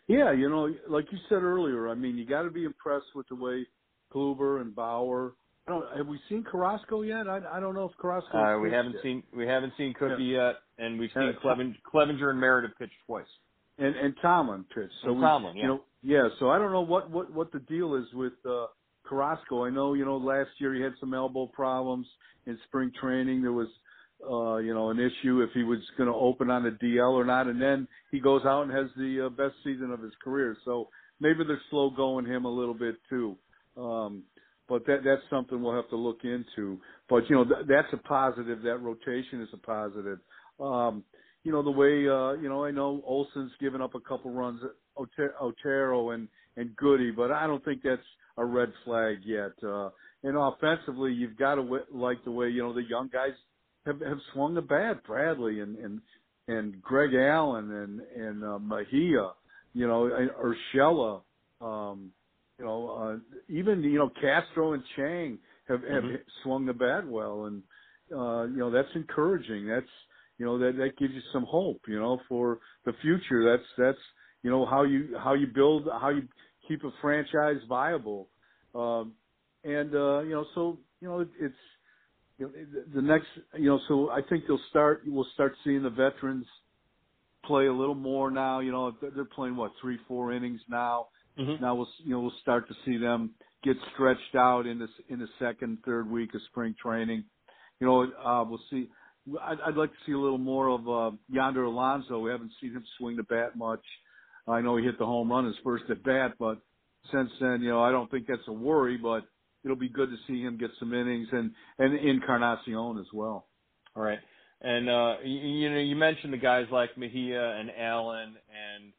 Yeah, 0.06 0.32
you 0.32 0.50
know, 0.50 0.68
like 0.88 1.06
you 1.10 1.18
said 1.28 1.42
earlier, 1.42 1.88
I 1.88 1.94
mean, 1.94 2.18
you 2.18 2.26
got 2.26 2.42
to 2.42 2.50
be 2.50 2.64
impressed 2.64 3.06
with 3.14 3.26
the 3.28 3.36
way 3.36 3.66
Kluber 4.12 4.60
and 4.60 4.74
Bauer 4.74 5.32
I 5.66 5.70
don't, 5.70 5.96
have 5.96 6.06
we 6.06 6.18
seen 6.28 6.44
Carrasco 6.44 7.02
yet? 7.02 7.26
I, 7.28 7.40
I 7.52 7.60
don't 7.60 7.74
know 7.74 7.86
if 7.88 7.96
Carrasco. 7.98 8.36
Uh, 8.36 8.58
we 8.58 8.70
haven't 8.70 8.94
yet. 8.94 9.02
seen 9.02 9.22
we 9.34 9.46
haven't 9.46 9.72
seen 9.78 9.94
Cookie 9.94 10.24
Yeah. 10.24 10.48
yet, 10.48 10.54
and 10.78 10.98
we've 10.98 11.10
seen 11.14 11.22
Uh, 11.34 11.40
Cleven, 11.40 11.76
Clevinger 11.90 12.30
and 12.30 12.40
Meredith 12.40 12.72
pitched 12.78 12.92
twice. 13.06 13.26
and 13.78 13.96
and 13.96 14.14
Tomlin 14.20 14.64
pitched. 14.74 14.92
So 15.02 15.08
And 15.10 15.18
we, 15.18 15.22
Tomlin, 15.24 15.56
yeah. 15.56 15.62
you 15.62 15.68
know, 15.68 15.80
yeah. 16.02 16.28
So 16.38 16.50
I 16.50 16.58
don't 16.58 16.72
know 16.72 16.82
what 16.82 17.10
what 17.10 17.32
what 17.32 17.50
the 17.52 17.60
deal 17.60 17.94
is 17.94 18.04
with 18.12 18.34
uh, 18.44 18.66
Carrasco. 19.04 19.64
I 19.64 19.70
know 19.70 19.94
you 19.94 20.04
know 20.04 20.18
last 20.18 20.50
year 20.58 20.74
he 20.74 20.82
had 20.82 20.92
some 21.00 21.14
elbow 21.14 21.46
problems 21.46 22.06
in 22.46 22.58
spring 22.68 22.92
training. 23.00 23.40
There 23.40 23.52
was 23.52 23.68
uh, 24.22 24.56
you 24.58 24.74
know 24.74 24.90
an 24.90 24.98
issue 25.00 25.40
if 25.40 25.50
he 25.54 25.62
was 25.62 25.80
going 25.96 26.10
to 26.10 26.14
open 26.14 26.50
on 26.50 26.62
the 26.64 26.70
DL 26.72 27.12
or 27.14 27.24
not, 27.24 27.46
and 27.46 27.60
then 27.60 27.88
he 28.10 28.20
goes 28.20 28.42
out 28.44 28.64
and 28.64 28.70
has 28.72 28.90
the 28.98 29.26
uh, 29.26 29.28
best 29.30 29.54
season 29.64 29.90
of 29.92 30.02
his 30.02 30.12
career. 30.22 30.56
So 30.66 30.90
maybe 31.20 31.42
they're 31.46 31.60
slow 31.70 31.88
going 31.88 32.26
him 32.26 32.44
a 32.44 32.50
little 32.50 32.74
bit 32.74 32.96
too. 33.08 33.36
Um, 33.78 34.24
but 34.68 34.86
that 34.86 34.98
that's 35.04 35.22
something 35.30 35.62
we'll 35.62 35.74
have 35.74 35.88
to 35.90 35.96
look 35.96 36.20
into. 36.24 36.78
But 37.08 37.28
you 37.28 37.36
know 37.36 37.44
th- 37.44 37.66
that's 37.68 37.92
a 37.92 37.96
positive. 37.98 38.62
That 38.62 38.78
rotation 38.78 39.42
is 39.42 39.48
a 39.52 39.58
positive. 39.58 40.18
Um, 40.60 41.04
you 41.42 41.52
know 41.52 41.62
the 41.62 41.70
way 41.70 42.08
uh, 42.08 42.40
you 42.40 42.48
know 42.48 42.64
I 42.64 42.70
know 42.70 43.02
Olson's 43.06 43.52
given 43.60 43.80
up 43.82 43.94
a 43.94 44.00
couple 44.00 44.30
runs, 44.32 44.60
Ote- 44.96 45.34
Otero 45.40 46.10
and 46.10 46.28
and 46.56 46.74
Goody, 46.76 47.10
but 47.10 47.30
I 47.32 47.46
don't 47.46 47.64
think 47.64 47.82
that's 47.82 48.00
a 48.36 48.44
red 48.44 48.72
flag 48.84 49.18
yet. 49.24 49.52
Uh, 49.62 49.90
and 50.22 50.36
offensively, 50.36 51.12
you've 51.12 51.36
got 51.36 51.56
to 51.56 51.62
w- 51.62 51.84
like 51.92 52.24
the 52.24 52.30
way 52.30 52.48
you 52.48 52.62
know 52.62 52.72
the 52.72 52.84
young 52.88 53.08
guys 53.12 53.32
have 53.86 54.00
have 54.00 54.18
swung 54.32 54.54
the 54.54 54.62
bat. 54.62 55.04
Bradley 55.06 55.60
and 55.60 55.76
and 55.78 56.00
and 56.48 56.80
Greg 56.82 57.14
Allen 57.14 57.70
and 57.70 58.00
and 58.00 58.44
uh, 58.44 58.58
Mejia, 58.58 59.30
you 59.72 59.86
know, 59.86 60.06
and 60.06 60.30
Urshela, 60.30 61.22
um, 61.60 62.10
you 62.58 62.64
know, 62.64 62.88
uh, 62.90 63.36
even 63.52 63.82
you 63.82 63.98
know 63.98 64.10
Castro 64.20 64.74
and 64.74 64.82
Chang 64.96 65.38
have 65.68 65.82
have 65.82 66.04
Mhm. 66.04 66.18
swung 66.42 66.66
the 66.66 66.72
bat 66.74 67.06
well, 67.06 67.46
and 67.46 67.62
uh, 68.12 68.44
you 68.44 68.58
know 68.58 68.70
that's 68.70 68.94
encouraging. 68.94 69.66
That's 69.68 69.90
you 70.38 70.46
know 70.46 70.58
that 70.58 70.76
that 70.78 70.98
gives 70.98 71.14
you 71.14 71.22
some 71.32 71.44
hope, 71.48 71.82
you 71.88 71.98
know, 71.98 72.20
for 72.28 72.60
the 72.84 72.92
future. 73.02 73.44
That's 73.44 73.68
that's 73.78 74.04
you 74.42 74.50
know 74.50 74.66
how 74.66 74.84
you 74.84 75.16
how 75.22 75.34
you 75.34 75.48
build 75.54 75.88
how 76.00 76.10
you 76.10 76.28
keep 76.68 76.84
a 76.84 76.90
franchise 77.02 77.60
viable, 77.68 78.30
um, 78.74 79.14
and 79.64 79.94
uh, 79.94 80.20
you 80.20 80.34
know 80.34 80.46
so 80.54 80.78
you 81.00 81.08
know 81.08 81.20
it, 81.20 81.28
it's 81.40 81.54
you 82.38 82.46
know, 82.46 82.52
the 82.94 83.02
next 83.02 83.28
you 83.58 83.68
know 83.68 83.80
so 83.88 84.10
I 84.10 84.22
think 84.28 84.44
they'll 84.48 84.60
start 84.70 85.02
we'll 85.06 85.26
start 85.34 85.54
seeing 85.64 85.82
the 85.82 85.90
veterans 85.90 86.46
play 87.44 87.66
a 87.66 87.72
little 87.72 87.94
more 87.96 88.30
now. 88.30 88.60
You 88.60 88.72
know 88.72 88.92
they're 89.02 89.24
playing 89.26 89.56
what 89.56 89.72
three 89.80 89.98
four 90.08 90.32
innings 90.32 90.60
now. 90.68 91.08
Mhm. 91.38 91.60
Now 91.60 91.74
we'll 91.74 91.88
you 91.98 92.10
know 92.10 92.20
we'll 92.20 92.38
start 92.42 92.68
to 92.68 92.74
see 92.84 92.96
them 92.96 93.34
get 93.62 93.76
stretched 93.94 94.34
out 94.36 94.66
in 94.66 94.78
this 94.78 94.90
in 95.08 95.18
the 95.18 95.28
second 95.38 95.78
third 95.84 96.08
week 96.10 96.34
of 96.34 96.42
spring 96.50 96.74
training. 96.80 97.24
You 97.80 97.86
know 97.86 98.02
uh, 98.02 98.44
we'll 98.48 98.62
see. 98.70 98.88
I'd, 99.42 99.60
I'd 99.60 99.76
like 99.76 99.90
to 99.90 99.96
see 100.04 100.12
a 100.12 100.18
little 100.18 100.38
more 100.38 100.68
of 100.68 100.88
uh, 100.88 101.16
Yonder 101.28 101.64
Alonso. 101.64 102.18
We 102.20 102.30
haven't 102.30 102.52
seen 102.60 102.72
him 102.72 102.84
swing 102.98 103.16
the 103.16 103.22
bat 103.22 103.56
much. 103.56 103.84
I 104.46 104.60
know 104.60 104.76
he 104.76 104.84
hit 104.84 104.98
the 104.98 105.06
home 105.06 105.30
run 105.30 105.46
his 105.46 105.54
first 105.64 105.84
at 105.90 106.02
bat, 106.04 106.34
but 106.38 106.58
since 107.10 107.30
then, 107.40 107.62
you 107.62 107.70
know, 107.70 107.82
I 107.82 107.90
don't 107.90 108.10
think 108.10 108.26
that's 108.26 108.46
a 108.48 108.52
worry. 108.52 108.96
But 108.98 109.24
it'll 109.64 109.76
be 109.76 109.88
good 109.88 110.10
to 110.10 110.16
see 110.26 110.42
him 110.42 110.58
get 110.58 110.70
some 110.78 110.92
innings 110.92 111.28
and 111.32 111.52
and 111.78 111.94
Encarnacion 111.98 112.98
as 113.00 113.06
well. 113.12 113.48
All 113.96 114.02
right. 114.02 114.18
And 114.60 114.88
uh 114.88 115.16
you, 115.24 115.38
you 115.40 115.70
know, 115.70 115.78
you 115.78 115.96
mentioned 115.96 116.32
the 116.32 116.38
guys 116.38 116.66
like 116.70 116.96
Mejia 116.96 117.50
and 117.58 117.70
Allen 117.76 118.36
and 118.48 118.92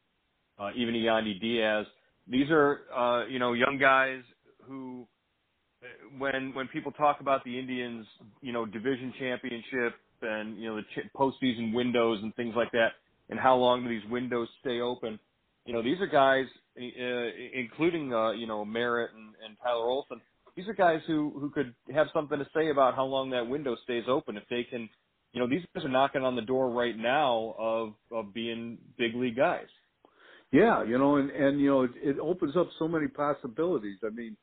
uh 0.60 0.72
even 0.76 0.96
Yandy 0.96 1.40
Diaz. 1.40 1.86
These 2.28 2.50
are 2.50 2.82
uh 2.96 3.26
you 3.28 3.40
know, 3.40 3.54
young 3.54 3.78
guys 3.80 4.22
who 4.68 5.08
when 6.18 6.54
when 6.54 6.68
people 6.68 6.92
talk 6.92 7.20
about 7.20 7.44
the 7.44 7.58
Indians, 7.58 8.06
you 8.42 8.54
know, 8.54 8.66
division 8.66 9.14
championship 9.20 9.96
and 10.22 10.58
you 10.58 10.70
know 10.70 10.76
the 10.78 10.84
ch- 10.84 11.10
postseason 11.16 11.74
windows 11.74 12.20
and 12.22 12.34
things 12.36 12.54
like 12.56 12.72
that, 12.72 12.90
and 13.30 13.40
how 13.40 13.56
long 13.56 13.84
do 13.84 13.90
these 13.90 14.10
windows 14.10 14.48
stay 14.62 14.82
open? 14.82 15.20
You 15.66 15.74
know, 15.74 15.82
these 15.82 16.00
are 16.00 16.08
guys, 16.08 16.46
uh, 16.78 17.28
including 17.54 18.14
uh, 18.14 18.32
you 18.32 18.48
know 18.48 18.64
Merritt 18.66 19.12
and, 19.14 19.34
and 19.46 19.58
Tyler 19.64 19.86
Olson. 19.86 20.22
These 20.56 20.68
are 20.68 20.74
guys 20.74 21.02
who 21.08 21.34
who 21.40 21.50
could 21.50 21.74
have 21.94 22.08
something 22.14 22.40
to 22.40 22.48
say 22.56 22.70
about 22.70 22.96
how 22.96 23.06
long 23.06 23.30
that 23.32 23.48
window 23.48 23.76
stays 23.84 24.06
open 24.08 24.38
if 24.38 24.44
they 24.50 24.64
can. 24.64 24.90
You 25.34 25.42
know, 25.42 25.50
these 25.50 25.62
guys 25.74 25.84
are 25.84 25.90
knocking 25.90 26.22
on 26.22 26.38
the 26.38 26.42
door 26.42 26.70
right 26.70 26.98
now 26.98 27.56
of 27.58 27.94
of 28.12 28.34
being 28.34 28.78
big 28.98 29.16
league 29.16 29.36
guys. 29.36 29.68
Yeah, 30.52 30.84
you 30.84 30.98
know, 30.98 31.18
and 31.18 31.30
and 31.32 31.60
you 31.60 31.68
know, 31.68 31.84
it, 31.84 31.92
it 32.02 32.18
opens 32.20 32.56
up 32.56 32.70
so 32.80 32.88
many 32.88 33.08
possibilities. 33.08 34.00
I 34.06 34.10
mean, 34.10 34.38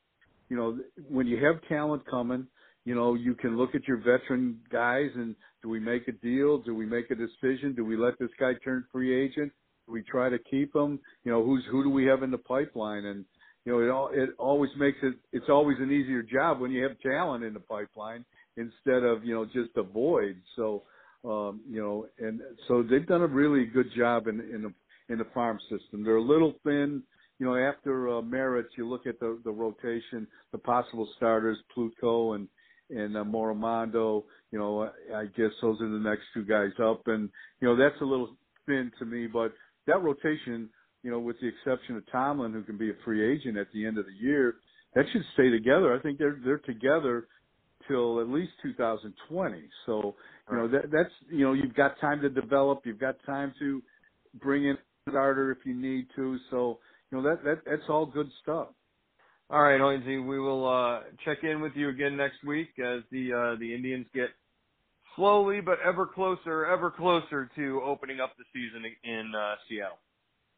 you 0.49 0.57
know, 0.57 0.77
when 1.09 1.27
you 1.27 1.43
have 1.43 1.55
talent 1.67 2.03
coming, 2.09 2.47
you 2.85 2.95
know, 2.95 3.15
you 3.15 3.33
can 3.33 3.57
look 3.57 3.73
at 3.75 3.87
your 3.87 3.97
veteran 3.97 4.59
guys 4.71 5.09
and 5.15 5.35
do 5.61 5.69
we 5.69 5.79
make 5.79 6.07
a 6.07 6.11
deal? 6.11 6.59
Do 6.59 6.75
we 6.75 6.85
make 6.85 7.09
a 7.09 7.15
decision? 7.15 7.73
Do 7.75 7.85
we 7.85 7.97
let 7.97 8.19
this 8.19 8.29
guy 8.39 8.53
turn 8.63 8.85
free 8.91 9.13
agent? 9.25 9.51
Do 9.87 9.93
we 9.93 10.03
try 10.03 10.29
to 10.29 10.37
keep 10.37 10.75
him? 10.75 10.99
You 11.23 11.31
know, 11.31 11.43
who's 11.43 11.63
who 11.71 11.83
do 11.83 11.89
we 11.89 12.05
have 12.05 12.21
in 12.21 12.31
the 12.31 12.37
pipeline? 12.37 13.05
And 13.05 13.25
you 13.65 13.71
know, 13.71 13.79
it 13.79 13.89
all 13.89 14.09
it 14.13 14.29
always 14.37 14.71
makes 14.77 14.97
it 15.01 15.15
it's 15.31 15.49
always 15.49 15.77
an 15.79 15.91
easier 15.91 16.21
job 16.21 16.59
when 16.59 16.71
you 16.71 16.83
have 16.83 16.99
talent 16.99 17.43
in 17.43 17.53
the 17.53 17.59
pipeline 17.61 18.25
instead 18.57 19.03
of 19.03 19.23
you 19.23 19.33
know 19.33 19.45
just 19.45 19.75
a 19.77 19.83
void. 19.83 20.35
So 20.55 20.83
um, 21.25 21.61
you 21.67 21.81
know, 21.81 22.07
and 22.19 22.41
so 22.67 22.83
they've 22.83 23.07
done 23.07 23.21
a 23.21 23.27
really 23.27 23.65
good 23.65 23.87
job 23.97 24.27
in 24.27 24.39
in 24.41 24.73
in 25.09 25.17
the 25.17 25.27
farm 25.33 25.59
system. 25.69 26.03
They're 26.03 26.17
a 26.17 26.21
little 26.21 26.53
thin. 26.63 27.03
You 27.39 27.47
know, 27.47 27.55
after 27.55 28.17
uh, 28.17 28.21
Merritt, 28.21 28.67
you 28.77 28.87
look 28.87 29.05
at 29.07 29.19
the 29.19 29.39
the 29.43 29.51
rotation, 29.51 30.27
the 30.51 30.57
possible 30.57 31.07
starters, 31.17 31.57
Plutko 31.75 32.35
and 32.35 32.47
and 32.89 33.17
uh, 33.17 33.23
Morimando. 33.23 34.23
You 34.51 34.59
know, 34.59 34.89
I, 35.15 35.25
guess 35.25 35.51
those 35.61 35.81
are 35.81 35.89
the 35.89 35.97
next 35.99 36.23
two 36.33 36.45
guys 36.45 36.71
up, 36.81 37.07
and 37.07 37.29
you 37.59 37.67
know 37.67 37.75
that's 37.75 37.99
a 38.01 38.05
little 38.05 38.35
thin 38.65 38.91
to 38.99 39.05
me. 39.05 39.27
But 39.27 39.53
that 39.87 40.01
rotation, 40.01 40.69
you 41.01 41.11
know, 41.11 41.19
with 41.19 41.37
the 41.41 41.47
exception 41.47 41.97
of 41.97 42.03
Tomlin, 42.11 42.53
who 42.53 42.63
can 42.63 42.77
be 42.77 42.91
a 42.91 42.95
free 43.03 43.33
agent 43.33 43.57
at 43.57 43.67
the 43.73 43.85
end 43.85 43.97
of 43.97 44.05
the 44.05 44.25
year, 44.25 44.55
that 44.95 45.05
should 45.11 45.23
stay 45.33 45.49
together. 45.49 45.95
I 45.97 46.01
think 46.01 46.19
they're 46.19 46.39
they're 46.43 46.59
together 46.59 47.27
till 47.87 48.21
at 48.21 48.29
least 48.29 48.51
2020. 48.61 49.63
So 49.85 50.15
you 50.49 50.57
know 50.57 50.67
that 50.67 50.91
that's 50.91 51.13
you 51.29 51.45
know 51.45 51.53
you've 51.53 51.75
got 51.75 51.99
time 51.99 52.21
to 52.21 52.29
develop, 52.29 52.81
you've 52.85 52.99
got 52.99 53.15
time 53.25 53.53
to 53.59 53.81
bring 54.41 54.65
in 54.65 54.77
starter 55.09 55.51
if 55.51 55.59
you 55.65 55.73
need 55.73 56.07
to. 56.15 56.37
So 56.49 56.79
you 57.11 57.17
know 57.17 57.23
that 57.29 57.43
that 57.43 57.61
that's 57.65 57.89
all 57.89 58.05
good 58.05 58.29
stuff. 58.41 58.67
All 59.49 59.61
right, 59.61 59.79
Hoynesy, 59.79 60.25
we 60.25 60.39
will 60.39 60.67
uh, 60.67 61.01
check 61.25 61.43
in 61.43 61.61
with 61.61 61.73
you 61.75 61.89
again 61.89 62.17
next 62.17 62.43
week 62.45 62.69
as 62.79 63.01
the 63.11 63.33
uh, 63.33 63.59
the 63.59 63.73
Indians 63.73 64.07
get 64.13 64.29
slowly 65.15 65.61
but 65.61 65.77
ever 65.85 66.07
closer, 66.07 66.65
ever 66.65 66.89
closer 66.89 67.49
to 67.55 67.81
opening 67.85 68.19
up 68.19 68.33
the 68.37 68.45
season 68.53 68.83
in 69.03 69.33
uh, 69.35 69.55
Seattle. 69.69 69.99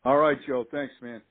All 0.05 0.17
right, 0.17 0.37
Joe. 0.47 0.65
Thanks, 0.71 0.93
man. 1.01 1.21